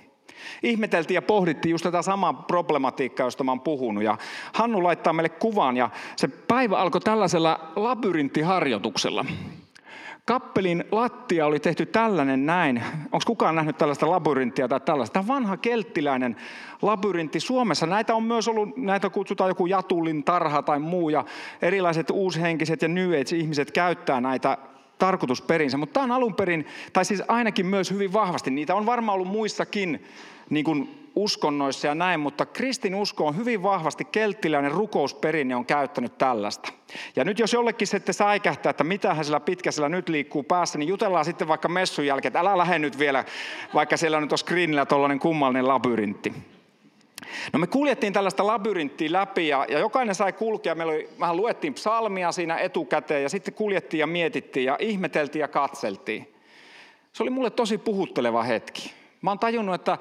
Ihmeteltiin 0.62 1.14
ja 1.14 1.22
pohdittiin 1.22 1.70
just 1.70 1.82
tätä 1.82 2.02
samaa 2.02 2.32
problematiikkaa, 2.32 3.26
josta 3.26 3.44
mä 3.44 3.50
oon 3.50 3.60
puhunut. 3.60 4.04
Ja 4.04 4.18
Hannu 4.52 4.82
laittaa 4.82 5.12
meille 5.12 5.28
kuvan 5.28 5.76
ja 5.76 5.90
se 6.16 6.28
päivä 6.28 6.78
alkoi 6.78 7.00
tällaisella 7.00 7.72
labyrinttiharjoituksella. 7.76 9.24
Kappelin 10.24 10.84
lattia 10.90 11.46
oli 11.46 11.60
tehty 11.60 11.86
tällainen 11.86 12.46
näin. 12.46 12.82
Onko 13.04 13.22
kukaan 13.26 13.54
nähnyt 13.54 13.78
tällaista 13.78 14.10
labyrinttiä 14.10 14.68
tai 14.68 14.80
tällaista? 14.80 15.12
Tämä 15.12 15.26
vanha 15.26 15.56
kelttiläinen 15.56 16.36
labyrintti 16.82 17.40
Suomessa. 17.40 17.86
Näitä 17.86 18.14
on 18.14 18.22
myös 18.22 18.48
ollut, 18.48 18.76
näitä 18.76 19.10
kutsutaan 19.10 19.50
joku 19.50 19.66
Jatullin 19.66 20.24
tarha 20.24 20.62
tai 20.62 20.78
muu. 20.78 21.08
Ja 21.08 21.24
erilaiset 21.62 22.10
uushenkiset 22.10 22.82
ja 22.82 22.88
New 22.88 23.20
Age-ihmiset 23.20 23.70
käyttää 23.70 24.20
näitä 24.20 24.58
tarkoitusperinsä. 24.98 25.76
Mutta 25.76 25.92
tämä 25.92 26.04
on 26.04 26.12
alun 26.12 26.34
perin, 26.34 26.66
tai 26.92 27.04
siis 27.04 27.22
ainakin 27.28 27.66
myös 27.66 27.90
hyvin 27.90 28.12
vahvasti. 28.12 28.50
Niitä 28.50 28.74
on 28.74 28.86
varmaan 28.86 29.14
ollut 29.14 29.28
muissakin 29.28 30.04
niin 30.50 30.64
kuin 30.64 31.01
uskonnoissa 31.14 31.86
ja 31.86 31.94
näin, 31.94 32.20
mutta 32.20 32.46
kristin 32.46 32.94
usko 32.94 33.26
on 33.26 33.36
hyvin 33.36 33.62
vahvasti 33.62 34.04
kelttiläinen 34.04 34.72
rukousperinne 34.72 35.56
on 35.56 35.66
käyttänyt 35.66 36.18
tällaista. 36.18 36.72
Ja 37.16 37.24
nyt 37.24 37.38
jos 37.38 37.52
jollekin 37.52 37.86
sitten 37.86 38.14
säikähtää, 38.14 38.70
että 38.70 38.84
mitähän 38.84 39.24
sillä 39.24 39.40
pitkäsellä 39.40 39.88
nyt 39.88 40.08
liikkuu 40.08 40.42
päässä, 40.42 40.78
niin 40.78 40.88
jutellaan 40.88 41.24
sitten 41.24 41.48
vaikka 41.48 41.68
messun 41.68 42.06
jälkeen, 42.06 42.30
että 42.30 42.40
älä 42.40 42.58
lähde 42.58 42.78
nyt 42.78 42.98
vielä, 42.98 43.24
vaikka 43.74 43.96
siellä 43.96 44.16
on 44.16 44.22
nyt 44.22 44.32
on 44.32 44.38
screenillä 44.38 44.86
tuollainen 44.86 45.18
kummallinen 45.18 45.68
labyrintti. 45.68 46.32
No 47.52 47.58
me 47.58 47.66
kuljettiin 47.66 48.12
tällaista 48.12 48.46
labyrinttiä 48.46 49.12
läpi 49.12 49.48
ja, 49.48 49.66
ja 49.68 49.78
jokainen 49.78 50.14
sai 50.14 50.32
kulkea. 50.32 50.74
Meillä 50.74 50.92
oli, 50.92 51.08
vähän 51.20 51.36
luettiin 51.36 51.74
psalmia 51.74 52.32
siinä 52.32 52.56
etukäteen 52.56 53.22
ja 53.22 53.28
sitten 53.28 53.54
kuljettiin 53.54 53.98
ja 53.98 54.06
mietittiin 54.06 54.66
ja 54.66 54.76
ihmeteltiin 54.80 55.40
ja 55.40 55.48
katseltiin. 55.48 56.34
Se 57.12 57.22
oli 57.22 57.30
mulle 57.30 57.50
tosi 57.50 57.78
puhutteleva 57.78 58.42
hetki. 58.42 58.92
Mä 59.22 59.30
oon 59.30 59.38
tajunnut, 59.38 59.74
että 59.74 59.98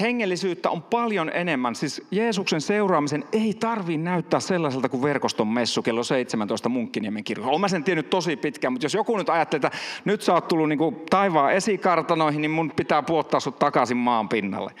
hengellisyyttä 0.00 0.70
on 0.70 0.82
paljon 0.82 1.30
enemmän. 1.34 1.74
Siis 1.74 2.02
Jeesuksen 2.10 2.60
seuraamisen 2.60 3.24
ei 3.32 3.54
tarvi 3.54 3.96
näyttää 3.96 4.40
sellaiselta 4.40 4.88
kuin 4.88 5.02
verkoston 5.02 5.48
messu 5.48 5.82
kello 5.82 6.02
17 6.02 6.68
Munkkiniemen 6.68 7.24
kirkolla. 7.24 7.50
Olen 7.50 7.60
mä 7.60 7.68
sen 7.68 7.84
tiennyt 7.84 8.10
tosi 8.10 8.36
pitkään, 8.36 8.72
mutta 8.72 8.84
jos 8.84 8.94
joku 8.94 9.16
nyt 9.16 9.28
ajattelee, 9.28 9.66
että 9.66 9.78
nyt 10.04 10.22
sä 10.22 10.34
oot 10.34 10.48
tullut 10.48 10.68
niin 10.68 10.96
taivaan 11.10 11.52
esikartanoihin, 11.52 12.40
niin 12.40 12.50
mun 12.50 12.72
pitää 12.76 13.02
puottaa 13.02 13.40
sut 13.40 13.58
takaisin 13.58 13.96
maan 13.96 14.28
pinnalle. 14.28 14.72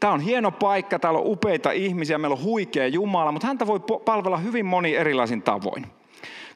Tämä 0.00 0.12
on 0.12 0.20
hieno 0.20 0.50
paikka, 0.50 0.98
täällä 0.98 1.18
on 1.18 1.26
upeita 1.26 1.70
ihmisiä, 1.70 2.18
meillä 2.18 2.36
on 2.36 2.44
huikea 2.44 2.86
Jumala, 2.86 3.32
mutta 3.32 3.46
häntä 3.46 3.66
voi 3.66 3.80
palvella 4.04 4.36
hyvin 4.36 4.66
moni 4.66 4.94
erilaisin 4.96 5.42
tavoin. 5.42 5.86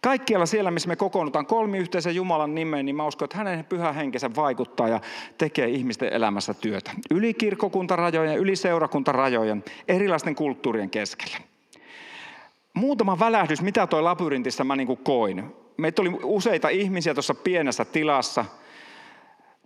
Kaikkialla 0.02 0.46
siellä, 0.46 0.70
missä 0.70 0.88
me 0.88 0.96
kokoonnutaan 0.96 1.46
kolmiyhteisen 1.46 2.14
Jumalan 2.14 2.54
nimeen, 2.54 2.86
niin 2.86 2.96
mä 2.96 3.06
uskon, 3.06 3.26
että 3.26 3.36
hänen 3.36 3.64
pyhä 3.64 3.92
henkensä 3.92 4.30
vaikuttaa 4.36 4.88
ja 4.88 5.00
tekee 5.38 5.68
ihmisten 5.68 6.12
elämässä 6.12 6.54
työtä. 6.54 6.90
Yli 7.10 7.34
kirkkokuntarajojen, 7.34 8.38
yli 8.38 8.56
seurakuntarajojen, 8.56 9.64
erilaisten 9.88 10.34
kulttuurien 10.34 10.90
keskellä. 10.90 11.38
Muutama 12.74 13.18
välähdys, 13.18 13.62
mitä 13.62 13.86
toi 13.86 14.02
labyrintissä 14.02 14.64
mä 14.64 14.76
niin 14.76 14.96
koin. 14.96 15.44
Meitä 15.76 16.02
oli 16.02 16.10
useita 16.22 16.68
ihmisiä 16.68 17.14
tuossa 17.14 17.34
pienessä 17.34 17.84
tilassa. 17.84 18.44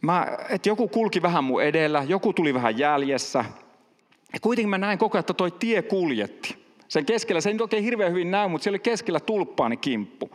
Mä, 0.02 0.26
että 0.48 0.68
joku 0.68 0.88
kulki 0.88 1.22
vähän 1.22 1.44
mun 1.44 1.62
edellä, 1.62 2.04
joku 2.08 2.32
tuli 2.32 2.54
vähän 2.54 2.78
jäljessä. 2.78 3.44
Ja 4.32 4.40
kuitenkin 4.40 4.70
mä 4.70 4.78
näin 4.78 4.98
koko 4.98 5.18
ajan, 5.18 5.20
että 5.20 5.34
toi 5.34 5.50
tie 5.50 5.82
kuljetti. 5.82 6.59
Sen 6.90 7.06
keskellä, 7.06 7.40
se 7.40 7.50
ei 7.50 7.56
oikein 7.60 7.84
hirveän 7.84 8.12
hyvin 8.12 8.30
näy, 8.30 8.48
mutta 8.48 8.62
siellä 8.62 8.74
oli 8.74 8.82
keskellä 8.82 9.20
tulppaani 9.20 9.76
kimppu. 9.76 10.30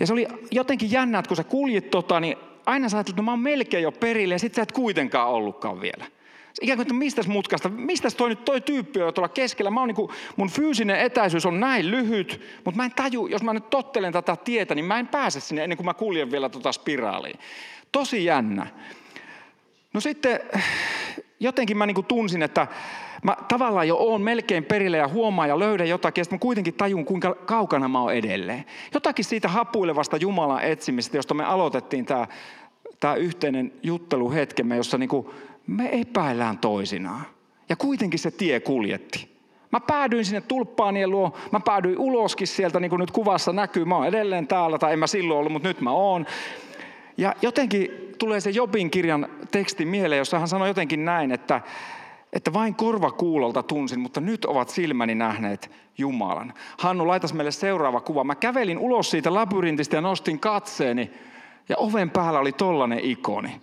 Ja 0.00 0.06
se 0.06 0.12
oli 0.12 0.26
jotenkin 0.50 0.90
jännä, 0.90 1.18
että 1.18 1.28
kun 1.28 1.36
sä 1.36 1.44
kuljit 1.44 1.90
tota, 1.90 2.20
niin 2.20 2.36
aina 2.66 2.88
sä 2.88 3.00
että 3.00 3.12
no 3.16 3.22
mä 3.22 3.30
oon 3.30 3.40
melkein 3.40 3.82
jo 3.82 3.92
perille 3.92 4.34
ja 4.34 4.38
sit 4.38 4.54
sä 4.54 4.62
et 4.62 4.72
kuitenkaan 4.72 5.28
ollutkaan 5.28 5.80
vielä. 5.80 6.06
Ikään 6.60 6.76
kuin, 6.78 6.84
että 6.84 6.94
mistä 6.94 7.22
mutkasta, 7.26 7.68
mistä 7.68 8.08
toi 8.10 8.28
nyt 8.28 8.44
toi 8.44 8.60
tyyppi 8.60 9.02
on 9.02 9.14
tuolla 9.14 9.28
keskellä. 9.28 9.70
Mä 9.70 9.80
oon 9.80 9.88
niin 9.88 9.96
kuin, 9.96 10.10
mun 10.36 10.50
fyysinen 10.50 11.00
etäisyys 11.00 11.46
on 11.46 11.60
näin 11.60 11.90
lyhyt, 11.90 12.40
mutta 12.64 12.76
mä 12.76 12.84
en 12.84 12.92
taju, 12.96 13.26
jos 13.26 13.42
mä 13.42 13.52
nyt 13.52 13.70
tottelen 13.70 14.12
tätä 14.12 14.36
tietä, 14.36 14.74
niin 14.74 14.84
mä 14.84 14.98
en 14.98 15.08
pääse 15.08 15.40
sinne 15.40 15.62
ennen 15.62 15.76
kuin 15.76 15.86
mä 15.86 15.94
kuljen 15.94 16.30
vielä 16.30 16.48
tota 16.48 16.72
spiraaliin. 16.72 17.38
Tosi 17.92 18.24
jännä. 18.24 18.66
No 19.92 20.00
sitten 20.00 20.40
jotenkin 21.44 21.78
mä 21.78 21.86
niin 21.86 21.94
kuin 21.94 22.06
tunsin, 22.06 22.42
että 22.42 22.66
mä 23.22 23.36
tavallaan 23.48 23.88
jo 23.88 23.96
oon 23.96 24.22
melkein 24.22 24.64
perille 24.64 24.96
ja 24.96 25.08
huomaan 25.08 25.48
ja 25.48 25.58
löydän 25.58 25.88
jotakin, 25.88 26.20
ja 26.20 26.24
sitten 26.24 26.36
mä 26.36 26.40
kuitenkin 26.40 26.74
tajun, 26.74 27.04
kuinka 27.04 27.34
kaukana 27.34 27.88
mä 27.88 28.00
oon 28.00 28.14
edelleen. 28.14 28.64
Jotakin 28.94 29.24
siitä 29.24 29.48
hapuilevasta 29.48 30.16
Jumalan 30.16 30.62
etsimistä, 30.62 31.16
josta 31.16 31.34
me 31.34 31.44
aloitettiin 31.44 32.06
tämä, 32.06 32.26
tämä 33.00 33.14
yhteinen 33.14 33.72
jutteluhetkemme, 33.82 34.76
jossa 34.76 34.98
niin 34.98 35.08
kuin 35.08 35.26
me 35.66 35.88
epäillään 35.92 36.58
toisinaan. 36.58 37.22
Ja 37.68 37.76
kuitenkin 37.76 38.18
se 38.18 38.30
tie 38.30 38.60
kuljetti. 38.60 39.34
Mä 39.72 39.80
päädyin 39.80 40.24
sinne 40.24 40.40
tulppaanien 40.40 41.10
luo, 41.10 41.36
mä 41.52 41.60
päädyin 41.60 41.98
uloskin 41.98 42.46
sieltä, 42.46 42.80
niin 42.80 42.90
kuin 42.90 43.00
nyt 43.00 43.10
kuvassa 43.10 43.52
näkyy. 43.52 43.84
Mä 43.84 43.96
oon 43.96 44.06
edelleen 44.06 44.46
täällä, 44.46 44.78
tai 44.78 44.92
en 44.92 44.98
mä 44.98 45.06
silloin 45.06 45.38
ollut, 45.38 45.52
mutta 45.52 45.68
nyt 45.68 45.80
mä 45.80 45.90
oon. 45.90 46.26
Ja 47.16 47.34
jotenkin 47.42 47.90
tulee 48.18 48.40
se 48.40 48.50
Jobin 48.50 48.90
kirjan 48.90 49.28
teksti 49.50 49.84
mieleen, 49.84 50.18
jossa 50.18 50.38
hän 50.38 50.48
sanoi 50.48 50.68
jotenkin 50.68 51.04
näin, 51.04 51.32
että, 51.32 51.60
että 52.32 52.52
vain 52.52 52.74
korvakuulolta 52.74 53.62
tunsin, 53.62 54.00
mutta 54.00 54.20
nyt 54.20 54.44
ovat 54.44 54.68
silmäni 54.68 55.14
nähneet 55.14 55.70
Jumalan. 55.98 56.54
Hannu, 56.78 57.06
laitas 57.06 57.34
meille 57.34 57.50
seuraava 57.50 58.00
kuva. 58.00 58.24
Mä 58.24 58.34
kävelin 58.34 58.78
ulos 58.78 59.10
siitä 59.10 59.34
labyrintistä 59.34 59.96
ja 59.96 60.00
nostin 60.00 60.40
katseeni 60.40 61.10
ja 61.68 61.76
oven 61.76 62.10
päällä 62.10 62.38
oli 62.38 62.52
tollanen 62.52 63.00
ikoni. 63.02 63.60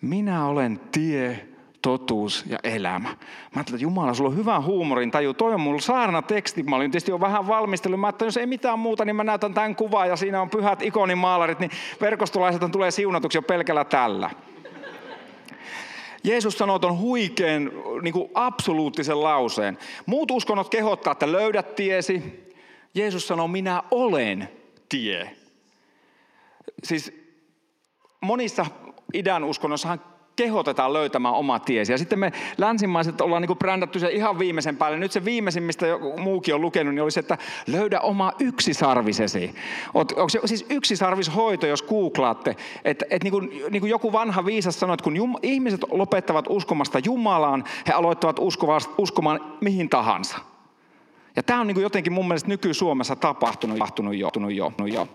Minä 0.00 0.46
olen 0.46 0.80
tie, 0.92 1.47
totuus 1.82 2.44
ja 2.46 2.58
elämä. 2.62 3.08
Mä 3.08 3.16
ajattelin, 3.56 3.76
että 3.76 3.82
Jumala, 3.82 4.14
sulla 4.14 4.30
on 4.30 4.36
hyvä 4.36 4.60
huumorin 4.60 5.10
taju. 5.10 5.34
Toi 5.34 5.54
on 5.54 5.60
mulla 5.60 5.80
saarna 5.80 6.22
teksti. 6.22 6.62
Mä 6.62 6.76
olin 6.76 6.90
tietysti 6.90 7.10
jo 7.10 7.20
vähän 7.20 7.46
valmistellut. 7.46 8.00
Mä 8.00 8.06
ajattelin, 8.06 8.28
jos 8.28 8.36
ei 8.36 8.46
mitään 8.46 8.78
muuta, 8.78 9.04
niin 9.04 9.16
mä 9.16 9.24
näytän 9.24 9.54
tämän 9.54 9.76
kuvaa 9.76 10.06
ja 10.06 10.16
siinä 10.16 10.42
on 10.42 10.50
pyhät 10.50 10.82
ikonimaalarit, 10.82 11.58
niin 11.60 11.70
verkostolaiset 12.00 12.62
tulee 12.72 12.90
siunatuksi 12.90 13.38
jo 13.38 13.42
pelkällä 13.42 13.84
tällä. 13.84 14.30
Jeesus 16.24 16.58
sanoo 16.58 16.78
tuon 16.78 16.98
huikean 16.98 17.72
niin 18.02 18.12
kuin 18.12 18.30
absoluuttisen 18.34 19.22
lauseen. 19.22 19.78
Muut 20.06 20.30
uskonnot 20.30 20.68
kehottaa, 20.68 21.12
että 21.12 21.32
löydät 21.32 21.74
tiesi, 21.74 22.48
Jeesus 22.94 23.28
sanoo, 23.28 23.48
minä 23.48 23.82
olen 23.90 24.48
tie. 24.88 25.36
Siis 26.82 27.12
monissa 28.20 28.66
idän 29.14 29.44
uskonnossahan 29.44 30.00
kehotetaan 30.38 30.92
löytämään 30.92 31.34
oma 31.34 31.58
tiesi. 31.58 31.92
Ja 31.92 31.98
sitten 31.98 32.18
me 32.18 32.32
länsimaiset 32.58 33.20
ollaan 33.20 33.42
niin 33.42 33.58
brändätty 33.58 34.00
se 34.00 34.10
ihan 34.10 34.38
viimeisen 34.38 34.76
päälle. 34.76 34.98
Nyt 34.98 35.12
se 35.12 35.24
viimeisin, 35.24 35.62
mistä 35.62 35.86
muukin 36.18 36.54
on 36.54 36.60
lukenut, 36.60 36.94
niin 36.94 37.02
oli 37.02 37.10
se, 37.10 37.20
että 37.20 37.38
löydä 37.66 38.00
oma 38.00 38.32
yksisarvisesi. 38.38 39.54
Onko 39.94 40.28
se 40.28 40.40
siis 40.44 40.66
yksisarvishoito, 40.70 41.66
jos 41.66 41.82
googlaatte? 41.82 42.56
Että 42.84 43.04
et 43.10 43.24
niin 43.24 43.32
kuin, 43.32 43.50
niin 43.70 43.80
kuin 43.80 43.90
joku 43.90 44.12
vanha 44.12 44.44
viisas 44.44 44.80
sanoi, 44.80 44.94
että 44.94 45.04
kun 45.04 45.16
jum, 45.16 45.34
ihmiset 45.42 45.80
lopettavat 45.90 46.44
uskomasta 46.48 46.98
Jumalaan, 47.04 47.64
he 47.88 47.92
aloittavat 47.92 48.38
uskomaan 48.98 49.40
mihin 49.60 49.88
tahansa. 49.88 50.38
Ja 51.36 51.42
tämä 51.42 51.60
on 51.60 51.66
niin 51.66 51.74
kuin 51.74 51.82
jotenkin 51.82 52.12
mun 52.12 52.28
mielestä 52.28 52.48
nyky-Suomessa 52.48 53.16
tapahtunut, 53.16 53.78
tapahtunut 53.78 54.14
jo. 54.14 54.30
jo, 54.48 54.86
jo. 54.86 55.08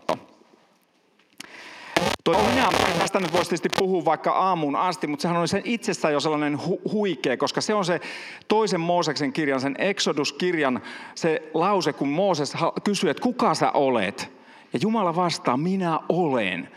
Toi 2.23 2.37
minä, 2.37 2.69
tästä 2.99 3.19
nyt 3.19 3.33
voisi 3.33 3.49
tietysti 3.49 3.69
puhua 3.79 4.05
vaikka 4.05 4.31
aamuun 4.31 4.75
asti, 4.75 5.07
mutta 5.07 5.21
sehän 5.21 5.37
on 5.37 5.47
sen 5.47 5.61
itsessään 5.65 6.13
jo 6.13 6.19
sellainen 6.19 6.59
hu- 6.59 6.91
huikea, 6.91 7.37
koska 7.37 7.61
se 7.61 7.73
on 7.73 7.85
se 7.85 8.01
toisen 8.47 8.79
Mooseksen 8.79 9.33
kirjan, 9.33 9.61
sen 9.61 9.75
Exodus-kirjan, 9.77 10.81
se 11.15 11.49
lause, 11.53 11.93
kun 11.93 12.07
Mooses 12.07 12.53
kysyy, 12.83 13.09
että 13.09 13.23
kuka 13.23 13.53
sä 13.53 13.71
olet? 13.71 14.31
Ja 14.73 14.79
Jumala 14.81 15.15
vastaa, 15.15 15.57
minä 15.57 15.99
olen. 16.09 16.69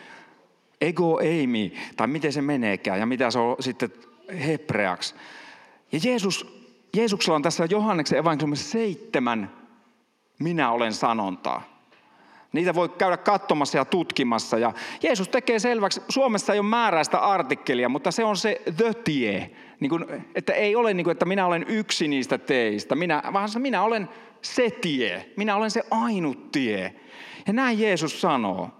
Ego 0.80 1.20
eimi, 1.20 1.72
tai 1.96 2.06
miten 2.06 2.32
se 2.32 2.42
meneekään, 2.42 3.00
ja 3.00 3.06
mitä 3.06 3.30
se 3.30 3.38
on 3.38 3.56
sitten 3.60 3.92
hebreaksi. 4.46 5.14
Ja 5.92 6.00
Jeesus, 6.04 6.64
Jeesuksella 6.96 7.36
on 7.36 7.42
tässä 7.42 7.66
Johanneksen 7.70 8.18
evankeliumissa 8.18 8.70
seitsemän 8.70 9.50
minä 10.38 10.70
olen 10.70 10.92
sanontaa. 10.92 11.75
Niitä 12.52 12.74
voi 12.74 12.88
käydä 12.88 13.16
katsomassa 13.16 13.78
ja 13.78 13.84
tutkimassa. 13.84 14.58
Ja 14.58 14.72
Jeesus 15.02 15.28
tekee 15.28 15.58
selväksi, 15.58 16.02
Suomessa 16.08 16.52
ei 16.52 16.58
ole 16.58 16.68
määräistä 16.68 17.18
artikkelia, 17.18 17.88
mutta 17.88 18.10
se 18.10 18.24
on 18.24 18.36
se 18.36 18.62
the 18.76 18.94
tie. 19.04 19.50
Niin 19.80 19.90
kuin, 19.90 20.04
että 20.34 20.52
ei 20.52 20.76
ole 20.76 20.94
niin 20.94 21.04
kuin, 21.04 21.12
että 21.12 21.24
minä 21.24 21.46
olen 21.46 21.64
yksi 21.68 22.08
niistä 22.08 22.38
teistä, 22.38 22.94
minä, 22.94 23.22
vaan 23.32 23.48
minä 23.58 23.82
olen 23.82 24.08
se 24.42 24.70
tie. 24.70 25.26
Minä 25.36 25.56
olen 25.56 25.70
se 25.70 25.82
ainut 25.90 26.52
tie. 26.52 26.94
Ja 27.46 27.52
näin 27.52 27.80
Jeesus 27.80 28.20
sanoo. 28.20 28.70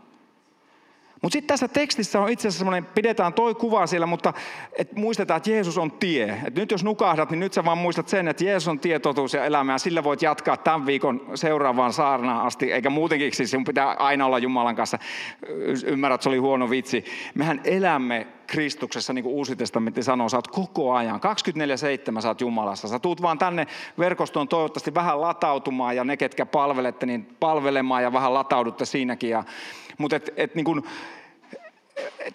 Mutta 1.26 1.37
sitten 1.37 1.49
tässä 1.49 1.68
tekstissä 1.68 2.21
on 2.21 2.28
itse 2.28 2.49
asiassa 2.49 2.59
semmoinen, 2.59 2.85
pidetään 2.85 3.33
toi 3.33 3.54
kuva 3.54 3.87
siellä, 3.87 4.06
mutta 4.06 4.33
et 4.78 4.92
muistetaan, 4.92 5.37
että 5.37 5.50
Jeesus 5.50 5.78
on 5.78 5.90
tie. 5.90 6.40
Et 6.47 6.54
nyt 6.54 6.71
jos 6.71 6.85
nukahdat, 6.85 7.30
niin 7.30 7.40
nyt 7.40 7.52
sä 7.52 7.64
vaan 7.64 7.78
muistat 7.78 8.09
sen, 8.09 8.28
että 8.28 8.45
Jeesus 8.45 8.68
on 8.68 8.80
tie, 8.80 8.99
totuus 8.99 9.35
ja 9.35 9.45
elämä. 9.45 9.73
Ja 9.73 9.78
sillä 9.78 10.04
voit 10.04 10.23
jatkaa 10.23 10.56
tämän 10.56 10.87
viikon 10.87 11.30
seuraavaan 11.35 11.92
saarnaan 11.92 12.47
asti, 12.47 12.73
eikä 12.73 12.90
muutenkin, 12.90 13.33
siis 13.33 13.50
sun 13.50 13.64
pitää 13.64 13.92
aina 13.92 14.26
olla 14.26 14.38
Jumalan 14.38 14.76
kanssa. 14.76 14.99
Ymmärrät, 15.87 16.23
se 16.23 16.28
oli 16.28 16.38
huono 16.38 16.71
vitsi. 16.71 17.04
Mehän 17.35 17.61
elämme 17.64 18.26
Kristuksessa, 18.47 19.12
niin 19.12 19.23
kuin 19.23 19.35
Uusi 19.35 19.56
testamentti 19.56 20.02
sanoo, 20.02 20.28
sä 20.28 20.37
oot 20.37 20.49
koko 20.49 20.95
ajan. 20.95 21.21
24-7 22.18 22.21
sä 22.21 22.28
oot 22.28 22.40
Jumalassa. 22.40 22.88
Sä 22.88 22.99
tuut 22.99 23.23
vaan 23.23 23.38
tänne 23.38 23.66
verkostoon 23.99 24.49
toivottavasti 24.49 24.95
vähän 24.95 25.21
latautumaan 25.21 25.97
ja 25.97 26.04
ne, 26.04 26.16
ketkä 26.16 26.47
palvelette, 26.47 27.06
niin 27.06 27.37
palvelemaan 27.40 28.02
ja 28.02 28.12
vähän 28.12 28.35
lataudutte 28.35 28.85
siinäkin. 28.85 29.30
Ja, 29.30 29.45
mutta 29.99 30.16
et, 30.16 30.30
et 30.37 30.54
niin 30.54 30.64
kuin, 30.64 30.83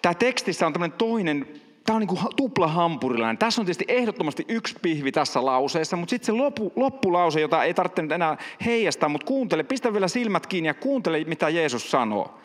tämä 0.02 0.14
tekstissä 0.14 0.66
on 0.66 0.72
tämmöinen 0.72 0.98
toinen, 0.98 1.46
tämä 1.84 1.96
on 1.96 2.00
niin 2.00 2.08
kuin 2.08 2.20
tupla 2.36 2.66
hampurilainen. 2.66 3.38
Tässä 3.38 3.60
on 3.60 3.66
tietysti 3.66 3.84
ehdottomasti 3.88 4.44
yksi 4.48 4.74
pihvi 4.82 5.12
tässä 5.12 5.44
lauseessa, 5.44 5.96
mutta 5.96 6.10
sitten 6.10 6.26
se 6.26 6.32
loppu, 6.32 6.72
loppulause, 6.76 7.40
jota 7.40 7.64
ei 7.64 7.74
tarvitse 7.74 8.02
nyt 8.02 8.12
enää 8.12 8.36
heijastaa, 8.64 9.08
mutta 9.08 9.26
kuuntele, 9.26 9.62
pistä 9.62 9.92
vielä 9.92 10.08
silmät 10.08 10.46
kiinni 10.46 10.68
ja 10.68 10.74
kuuntele, 10.74 11.24
mitä 11.24 11.48
Jeesus 11.48 11.90
sanoo. 11.90 12.38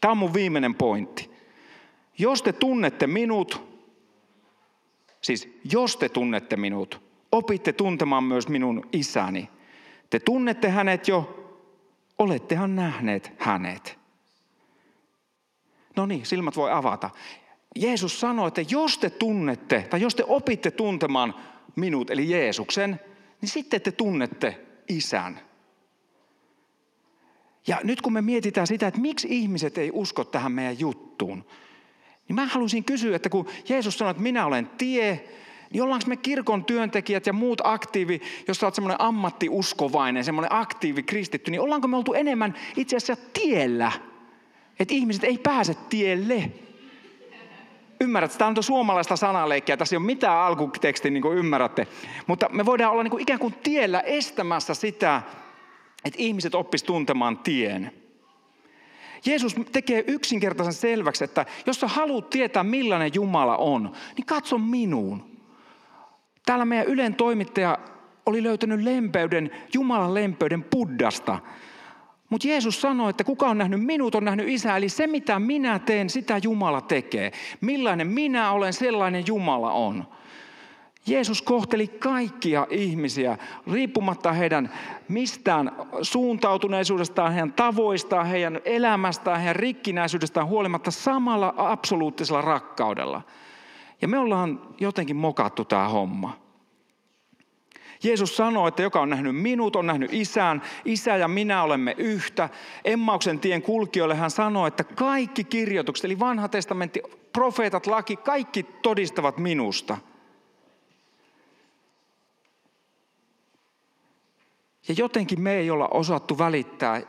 Tämä 0.00 0.12
on 0.12 0.18
mun 0.18 0.34
viimeinen 0.34 0.74
pointti. 0.74 1.30
Jos 2.18 2.42
te 2.42 2.52
tunnette 2.52 3.06
minut, 3.06 3.62
siis 5.20 5.58
jos 5.72 5.96
te 5.96 6.08
tunnette 6.08 6.56
minut, 6.56 7.00
opitte 7.32 7.72
tuntemaan 7.72 8.24
myös 8.24 8.48
minun 8.48 8.88
isäni. 8.92 9.48
Te 10.10 10.20
tunnette 10.20 10.68
hänet 10.68 11.08
jo, 11.08 11.46
olettehan 12.18 12.76
nähneet 12.76 13.32
hänet. 13.38 14.03
No 15.96 16.06
niin, 16.06 16.26
silmät 16.26 16.56
voi 16.56 16.72
avata. 16.72 17.10
Jeesus 17.76 18.20
sanoi, 18.20 18.48
että 18.48 18.62
jos 18.68 18.98
te 18.98 19.10
tunnette, 19.10 19.86
tai 19.90 20.00
jos 20.00 20.14
te 20.14 20.24
opitte 20.26 20.70
tuntemaan 20.70 21.34
minut, 21.76 22.10
eli 22.10 22.30
Jeesuksen, 22.30 23.00
niin 23.40 23.48
sitten 23.48 23.80
te 23.80 23.92
tunnette 23.92 24.60
isän. 24.88 25.40
Ja 27.66 27.80
nyt 27.84 28.00
kun 28.00 28.12
me 28.12 28.22
mietitään 28.22 28.66
sitä, 28.66 28.86
että 28.86 29.00
miksi 29.00 29.28
ihmiset 29.30 29.78
ei 29.78 29.90
usko 29.92 30.24
tähän 30.24 30.52
meidän 30.52 30.78
juttuun, 30.78 31.44
niin 32.28 32.34
mä 32.34 32.46
haluaisin 32.46 32.84
kysyä, 32.84 33.16
että 33.16 33.28
kun 33.28 33.48
Jeesus 33.68 33.98
sanoi, 33.98 34.10
että 34.10 34.22
minä 34.22 34.46
olen 34.46 34.70
tie, 34.78 35.24
niin 35.72 35.82
ollaanko 35.82 36.06
me 36.06 36.16
kirkon 36.16 36.64
työntekijät 36.64 37.26
ja 37.26 37.32
muut 37.32 37.60
aktiivi, 37.64 38.20
jos 38.48 38.58
sä 38.58 38.66
oot 38.66 38.74
semmoinen 38.74 39.00
ammattiuskovainen, 39.00 40.24
semmoinen 40.24 40.52
aktiivi 40.52 41.02
kristitty, 41.02 41.50
niin 41.50 41.60
ollaanko 41.60 41.88
me 41.88 41.96
oltu 41.96 42.14
enemmän 42.14 42.54
itse 42.76 42.96
asiassa 42.96 43.26
tiellä– 43.32 43.92
että 44.78 44.94
ihmiset 44.94 45.24
ei 45.24 45.38
pääse 45.38 45.74
tielle. 45.88 46.50
Ymmärrät, 48.00 48.38
tämä 48.38 48.48
on 48.48 48.62
suomalaista 48.62 49.16
sanaleikkiä, 49.16 49.76
tässä 49.76 49.94
ei 49.94 49.98
ole 49.98 50.06
mitään 50.06 50.38
alkutekstiä, 50.38 51.10
niin 51.10 51.22
kuin 51.22 51.38
ymmärrätte. 51.38 51.86
Mutta 52.26 52.48
me 52.48 52.66
voidaan 52.66 52.92
olla 52.92 53.02
niin 53.02 53.10
kuin 53.10 53.22
ikään 53.22 53.40
kuin 53.40 53.54
tiellä 53.54 54.00
estämässä 54.00 54.74
sitä, 54.74 55.22
että 56.04 56.22
ihmiset 56.22 56.54
oppis 56.54 56.82
tuntemaan 56.82 57.38
tien. 57.38 57.92
Jeesus 59.26 59.56
tekee 59.72 60.04
yksinkertaisen 60.06 60.72
selväksi, 60.72 61.24
että 61.24 61.46
jos 61.66 61.80
sä 61.80 61.88
haluat 61.88 62.30
tietää 62.30 62.64
millainen 62.64 63.10
Jumala 63.14 63.56
on, 63.56 63.92
niin 64.16 64.26
katso 64.26 64.58
minuun. 64.58 65.24
Täällä 66.46 66.64
meidän 66.64 66.86
Ylen 66.86 67.14
toimittaja 67.14 67.78
oli 68.26 68.42
löytänyt 68.42 68.82
lempeyden, 68.82 69.50
Jumalan 69.74 70.14
lempeyden 70.14 70.64
Buddasta. 70.64 71.38
Mutta 72.30 72.48
Jeesus 72.48 72.80
sanoi, 72.80 73.10
että 73.10 73.24
kuka 73.24 73.46
on 73.46 73.58
nähnyt 73.58 73.84
minut, 73.84 74.14
on 74.14 74.24
nähnyt 74.24 74.48
isä. 74.48 74.76
Eli 74.76 74.88
se, 74.88 75.06
mitä 75.06 75.38
minä 75.38 75.78
teen, 75.78 76.10
sitä 76.10 76.40
Jumala 76.42 76.80
tekee. 76.80 77.32
Millainen 77.60 78.06
minä 78.06 78.52
olen, 78.52 78.72
sellainen 78.72 79.24
Jumala 79.26 79.72
on. 79.72 80.04
Jeesus 81.06 81.42
kohteli 81.42 81.88
kaikkia 81.88 82.66
ihmisiä, 82.70 83.38
riippumatta 83.72 84.32
heidän 84.32 84.72
mistään 85.08 85.72
suuntautuneisuudestaan, 86.02 87.32
heidän 87.32 87.52
tavoistaan, 87.52 88.26
heidän 88.26 88.60
elämästään, 88.64 89.38
heidän 89.38 89.56
rikkinäisyydestään 89.56 90.46
huolimatta 90.46 90.90
samalla 90.90 91.54
absoluuttisella 91.56 92.40
rakkaudella. 92.40 93.22
Ja 94.02 94.08
me 94.08 94.18
ollaan 94.18 94.60
jotenkin 94.80 95.16
mokattu 95.16 95.64
tämä 95.64 95.88
homma. 95.88 96.43
Jeesus 98.04 98.36
sanoo, 98.36 98.68
että 98.68 98.82
joka 98.82 99.00
on 99.00 99.10
nähnyt 99.10 99.36
minut, 99.36 99.76
on 99.76 99.86
nähnyt 99.86 100.12
isän. 100.12 100.62
Isä 100.84 101.16
ja 101.16 101.28
minä 101.28 101.62
olemme 101.62 101.94
yhtä. 101.98 102.48
Emmauksen 102.84 103.40
tien 103.40 103.62
kulkijoille 103.62 104.14
hän 104.14 104.30
sanoo, 104.30 104.66
että 104.66 104.84
kaikki 104.84 105.44
kirjoitukset, 105.44 106.04
eli 106.04 106.18
vanha 106.18 106.48
testamentti, 106.48 107.02
profeetat, 107.32 107.86
laki, 107.86 108.16
kaikki 108.16 108.62
todistavat 108.62 109.38
minusta. 109.38 109.98
Ja 114.88 114.94
jotenkin 114.98 115.40
me 115.40 115.54
ei 115.54 115.70
olla 115.70 115.88
osattu 115.88 116.38
välittää 116.38 117.02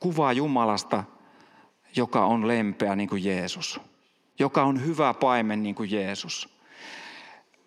kuvaa 0.00 0.32
Jumalasta, 0.32 1.04
joka 1.96 2.24
on 2.24 2.48
lempeä 2.48 2.96
niin 2.96 3.08
kuin 3.08 3.24
Jeesus. 3.24 3.80
Joka 4.38 4.62
on 4.62 4.86
hyvä 4.86 5.14
paimen 5.14 5.62
niin 5.62 5.74
kuin 5.74 5.90
Jeesus. 5.90 6.57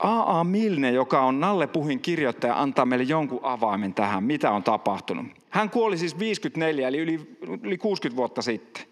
A.A. 0.02 0.44
Milne, 0.44 0.92
joka 0.92 1.22
on 1.22 1.40
Nalle 1.40 1.68
Puhin 1.68 2.00
kirjoittaja, 2.00 2.62
antaa 2.62 2.86
meille 2.86 3.06
jonkun 3.06 3.40
avaimen 3.44 3.94
tähän, 3.94 4.24
mitä 4.24 4.52
on 4.52 4.64
tapahtunut. 4.64 5.26
Hän 5.50 5.70
kuoli 5.70 5.98
siis 5.98 6.20
54, 6.20 6.88
eli 6.88 6.98
yli, 6.98 7.38
yli 7.64 7.78
60 7.78 8.18
vuotta 8.18 8.42
sitten. 8.42 8.84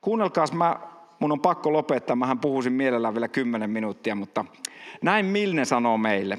Kuunnelkaas, 0.00 0.52
mä, 0.52 0.76
mun 1.18 1.32
on 1.32 1.40
pakko 1.40 1.72
lopettaa, 1.72 2.16
mähän 2.16 2.38
puhuisin 2.38 2.72
mielellään 2.72 3.14
vielä 3.14 3.28
10 3.28 3.70
minuuttia, 3.70 4.14
mutta 4.14 4.44
näin 5.02 5.26
Milne 5.26 5.64
sanoo 5.64 5.98
meille. 5.98 6.38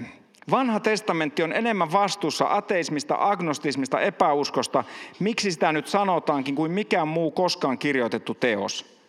Vanha 0.52 0.80
testamentti 0.80 1.44
on 1.44 1.54
enemmän 1.54 1.92
vastuussa 1.92 2.46
ateismista, 2.50 3.16
agnostismista, 3.20 4.00
epäuskosta, 4.00 4.84
miksi 5.20 5.52
sitä 5.52 5.72
nyt 5.72 5.88
sanotaankin 5.88 6.56
kuin 6.56 6.72
mikään 6.72 7.08
muu 7.08 7.32
koskaan 7.32 7.78
kirjoitettu 7.78 8.34
teos. 8.34 9.03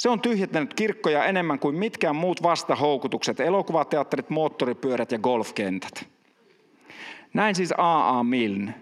Se 0.00 0.08
on 0.08 0.20
tyhjentänyt 0.20 0.74
kirkkoja 0.74 1.24
enemmän 1.24 1.58
kuin 1.58 1.76
mitkään 1.76 2.16
muut 2.16 2.42
vastahoukutukset, 2.42 3.40
elokuvateatterit, 3.40 4.30
moottoripyörät 4.30 5.12
ja 5.12 5.18
golfkentät. 5.18 6.08
Näin 7.34 7.54
siis 7.54 7.74
A.A. 7.76 8.22
Milne. 8.24 8.74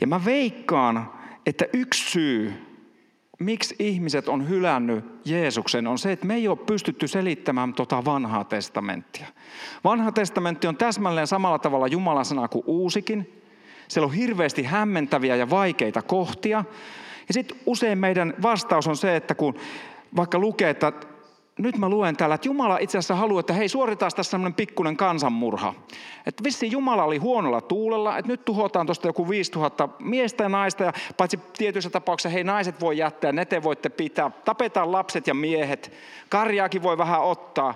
Ja 0.00 0.06
mä 0.06 0.24
veikkaan, 0.24 1.12
että 1.46 1.64
yksi 1.72 2.10
syy, 2.10 2.52
miksi 3.38 3.76
ihmiset 3.78 4.28
on 4.28 4.48
hylännyt 4.48 5.04
Jeesuksen, 5.24 5.86
on 5.86 5.98
se, 5.98 6.12
että 6.12 6.26
me 6.26 6.34
ei 6.34 6.48
ole 6.48 6.56
pystytty 6.56 7.08
selittämään 7.08 7.74
tuota 7.74 8.04
vanhaa 8.04 8.44
testamenttia. 8.44 9.26
Vanha 9.84 10.12
testamentti 10.12 10.66
on 10.66 10.76
täsmälleen 10.76 11.26
samalla 11.26 11.58
tavalla 11.58 11.86
Jumalan 11.86 12.24
sana 12.24 12.48
kuin 12.48 12.64
uusikin. 12.66 13.42
Siellä 13.88 14.06
on 14.06 14.14
hirveästi 14.14 14.62
hämmentäviä 14.62 15.36
ja 15.36 15.50
vaikeita 15.50 16.02
kohtia. 16.02 16.64
Ja 17.28 17.34
sitten 17.34 17.58
usein 17.66 17.98
meidän 17.98 18.34
vastaus 18.42 18.88
on 18.88 18.96
se, 18.96 19.16
että 19.16 19.34
kun 19.34 19.54
vaikka 20.16 20.38
lukee, 20.38 20.70
että 20.70 20.92
nyt 21.58 21.78
mä 21.78 21.88
luen 21.88 22.16
täällä, 22.16 22.34
että 22.34 22.48
Jumala 22.48 22.78
itse 22.78 22.98
asiassa 22.98 23.14
haluaa, 23.14 23.40
että 23.40 23.52
hei 23.52 23.68
suoritetaan 23.68 24.12
tässä 24.16 24.30
semmoinen 24.30 24.54
pikkuinen 24.54 24.96
kansanmurha. 24.96 25.74
Että 26.26 26.44
vissi 26.44 26.70
Jumala 26.70 27.04
oli 27.04 27.16
huonolla 27.16 27.60
tuulella, 27.60 28.18
että 28.18 28.32
nyt 28.32 28.44
tuhotaan 28.44 28.86
tuosta 28.86 29.08
joku 29.08 29.28
5000 29.28 29.88
miestä 29.98 30.44
ja 30.44 30.48
naista, 30.48 30.84
ja 30.84 30.92
paitsi 31.16 31.38
tietyissä 31.58 31.90
tapauksissa 31.90 32.28
hei 32.28 32.44
naiset 32.44 32.80
voi 32.80 32.98
jättää, 32.98 33.32
ne 33.32 33.44
te 33.44 33.62
voitte 33.62 33.88
pitää, 33.88 34.30
tapetaan 34.44 34.92
lapset 34.92 35.26
ja 35.26 35.34
miehet, 35.34 35.92
karjaakin 36.28 36.82
voi 36.82 36.98
vähän 36.98 37.22
ottaa. 37.22 37.74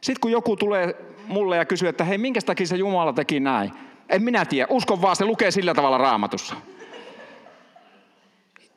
Sitten 0.00 0.20
kun 0.20 0.30
joku 0.30 0.56
tulee 0.56 0.96
mulle 1.26 1.56
ja 1.56 1.64
kysyy, 1.64 1.88
että 1.88 2.04
hei 2.04 2.18
minkä 2.18 2.40
takia 2.46 2.66
se 2.66 2.76
Jumala 2.76 3.12
teki 3.12 3.40
näin, 3.40 3.72
en 4.08 4.22
minä 4.22 4.44
tiedä, 4.44 4.66
uskon 4.70 5.02
vaan, 5.02 5.16
se 5.16 5.24
lukee 5.24 5.50
sillä 5.50 5.74
tavalla 5.74 5.98
raamatussa. 5.98 6.54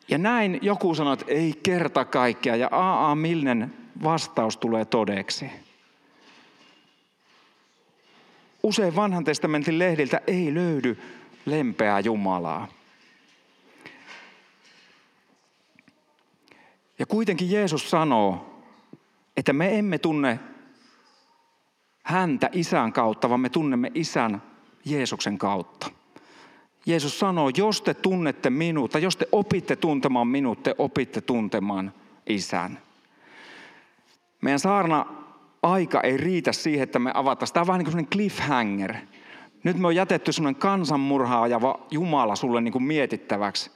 Ja 0.08 0.17
näin 0.17 0.60
joku 0.62 0.96
sanoi, 0.96 1.13
että 1.13 1.26
ei 1.28 1.54
kerta 1.63 2.06
kaikkea, 2.06 2.56
ja 2.56 2.70
A.A. 2.72 3.15
Milnen 3.15 3.74
vastaus 4.04 4.58
tulee 4.58 4.86
todeksi. 4.86 5.52
Usein 8.63 8.96
vanhan 8.96 9.24
testamentin 9.24 9.80
lehdiltä 9.80 10.22
ei 10.28 10.54
löydy 10.54 11.02
lempeää 11.46 12.00
Jumalaa. 12.00 12.67
Ja 17.00 17.06
kuitenkin 17.06 17.52
Jeesus 17.52 17.89
sanoo, 17.89 18.63
että 19.38 19.54
me 19.54 19.80
emme 19.80 19.98
tunne 19.98 20.39
häntä 22.04 22.50
isän 22.52 22.93
kautta, 22.93 23.30
vaan 23.30 23.39
me 23.39 23.50
tunnemme 23.50 23.91
isän 23.93 24.41
Jeesuksen 24.86 25.38
kautta. 25.38 25.97
Jeesus 26.88 27.19
sanoo, 27.19 27.50
jos 27.58 27.82
te 27.82 27.93
tunnette 27.93 28.50
minut, 28.50 28.91
tai 28.91 29.04
jos 29.04 29.17
te 29.17 29.28
opitte 29.32 29.76
tuntemaan 29.76 30.28
minut, 30.28 30.63
te 30.63 30.76
opitte 30.78 31.21
tuntemaan 31.21 31.93
isän. 32.30 32.80
Meidän 34.41 34.60
saarna 34.60 35.06
aika 35.63 36.02
ei 36.02 36.17
riitä 36.17 36.52
siihen, 36.52 36.84
että 36.84 37.00
me 37.00 37.12
avataan. 37.13 37.50
Tämä 37.54 37.62
on 37.62 37.67
vähän 37.67 37.84
niin 37.84 37.93
kuin 37.93 38.08
cliffhanger. 38.08 38.95
Nyt 39.63 39.78
me 39.78 39.88
on 39.88 39.95
jätetty 39.95 40.32
sellainen 40.32 40.62
kansanmurhaajava 40.62 41.80
Jumala 41.91 42.36
sulle 42.36 42.62
niin 42.62 42.71
kuin 42.71 42.84
mietittäväksi. 42.84 43.71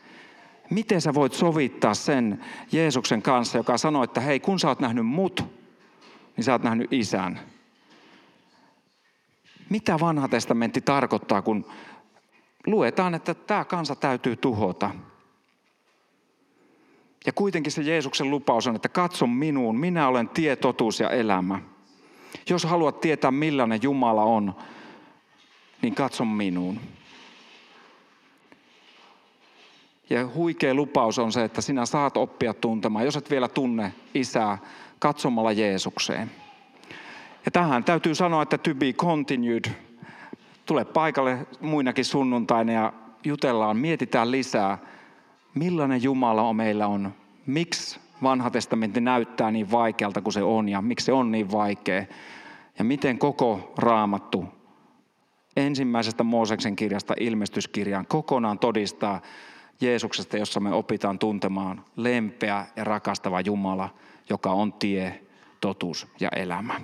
Miten 0.69 1.02
sä 1.02 1.13
voit 1.13 1.34
sovittaa 1.34 1.93
sen 1.93 2.45
Jeesuksen 2.71 3.21
kanssa, 3.21 3.58
joka 3.58 3.78
sanoi, 3.78 4.04
että 4.04 4.21
hei, 4.21 4.39
kun 4.39 4.60
sä 4.60 4.67
oot 4.67 4.80
nähnyt 4.80 5.06
mut, 5.06 5.45
niin 6.38 6.43
sä 6.43 6.52
oot 6.52 6.63
nähnyt 6.63 6.93
isän. 6.93 7.39
Mitä 9.69 10.00
vanha 10.00 10.28
testamentti 10.28 10.82
tarkoittaa, 10.82 11.41
kun 11.41 11.65
luetaan, 12.67 13.15
että 13.15 13.34
tämä 13.34 13.65
kansa 13.65 13.95
täytyy 13.95 14.36
tuhota? 14.36 14.91
Ja 17.26 17.34
kuitenkin 17.34 17.71
se 17.71 17.82
Jeesuksen 17.82 18.30
lupaus 18.30 18.67
on, 18.67 18.76
että 18.76 18.89
katso 18.89 19.28
minuun, 19.28 19.80
minä 19.80 20.08
olen 20.08 20.30
tie, 20.30 20.56
totuus 20.56 21.00
ja 21.00 21.10
elämä. 21.10 21.60
Jos 22.50 22.63
haluat 22.63 23.02
tietää 23.02 23.32
millainen 23.32 23.80
Jumala 23.84 24.24
on, 24.24 24.56
niin 25.82 25.95
katso 25.95 26.26
minuun. 26.26 26.80
Ja 30.10 30.28
huikea 30.28 30.74
lupaus 30.74 31.19
on 31.19 31.32
se, 31.32 31.43
että 31.43 31.62
sinä 31.62 31.86
saat 31.86 32.17
oppia 32.17 32.54
tuntemaan, 32.54 33.06
jos 33.06 33.15
et 33.15 33.30
vielä 33.30 33.47
tunne 33.47 33.93
isää, 34.13 34.58
katsomalla 35.00 35.52
Jeesukseen. 35.52 36.32
Ja 37.45 37.52
tähän 37.52 37.84
täytyy 37.84 38.15
sanoa, 38.15 38.43
että 38.43 38.58
to 38.58 38.76
be 38.76 38.93
continued. 38.93 39.91
Tule 40.72 40.86
paikalle 40.86 41.48
muinakin 41.62 42.06
sunnuntaina 42.06 42.72
ja 42.72 42.94
jutellaan, 43.26 43.78
mietitään 43.78 44.32
lisää, 44.32 44.78
millainen 45.56 46.04
Jumala 46.04 46.42
on 46.42 46.56
meillä 46.56 46.88
on. 46.88 47.14
Miksi 47.46 48.00
vanha 48.24 48.50
testamentti 48.50 49.02
näyttää 49.02 49.52
niin 49.52 49.72
vaikealta 49.72 50.22
kuin 50.22 50.34
se 50.34 50.44
on 50.44 50.70
ja 50.70 50.82
miksi 50.82 51.06
se 51.06 51.14
on 51.14 51.32
niin 51.32 51.52
vaikea. 51.52 52.06
Ja 52.80 52.84
miten 52.84 53.20
koko 53.20 53.74
raamattu 53.78 54.46
ensimmäisestä 55.56 56.24
Mooseksen 56.24 56.76
kirjasta 56.76 57.14
ilmestyskirjaan 57.20 58.08
kokonaan 58.08 58.60
todistaa 58.60 59.22
Jeesuksesta, 59.82 60.38
jossa 60.38 60.60
me 60.60 60.74
opitaan 60.74 61.20
tuntemaan 61.20 61.86
lempeä 61.96 62.66
ja 62.76 62.84
rakastava 62.84 63.42
Jumala, 63.42 63.90
joka 64.30 64.52
on 64.52 64.74
tie, 64.74 65.22
totuus 65.62 66.08
ja 66.20 66.30
elämä. 66.36 66.82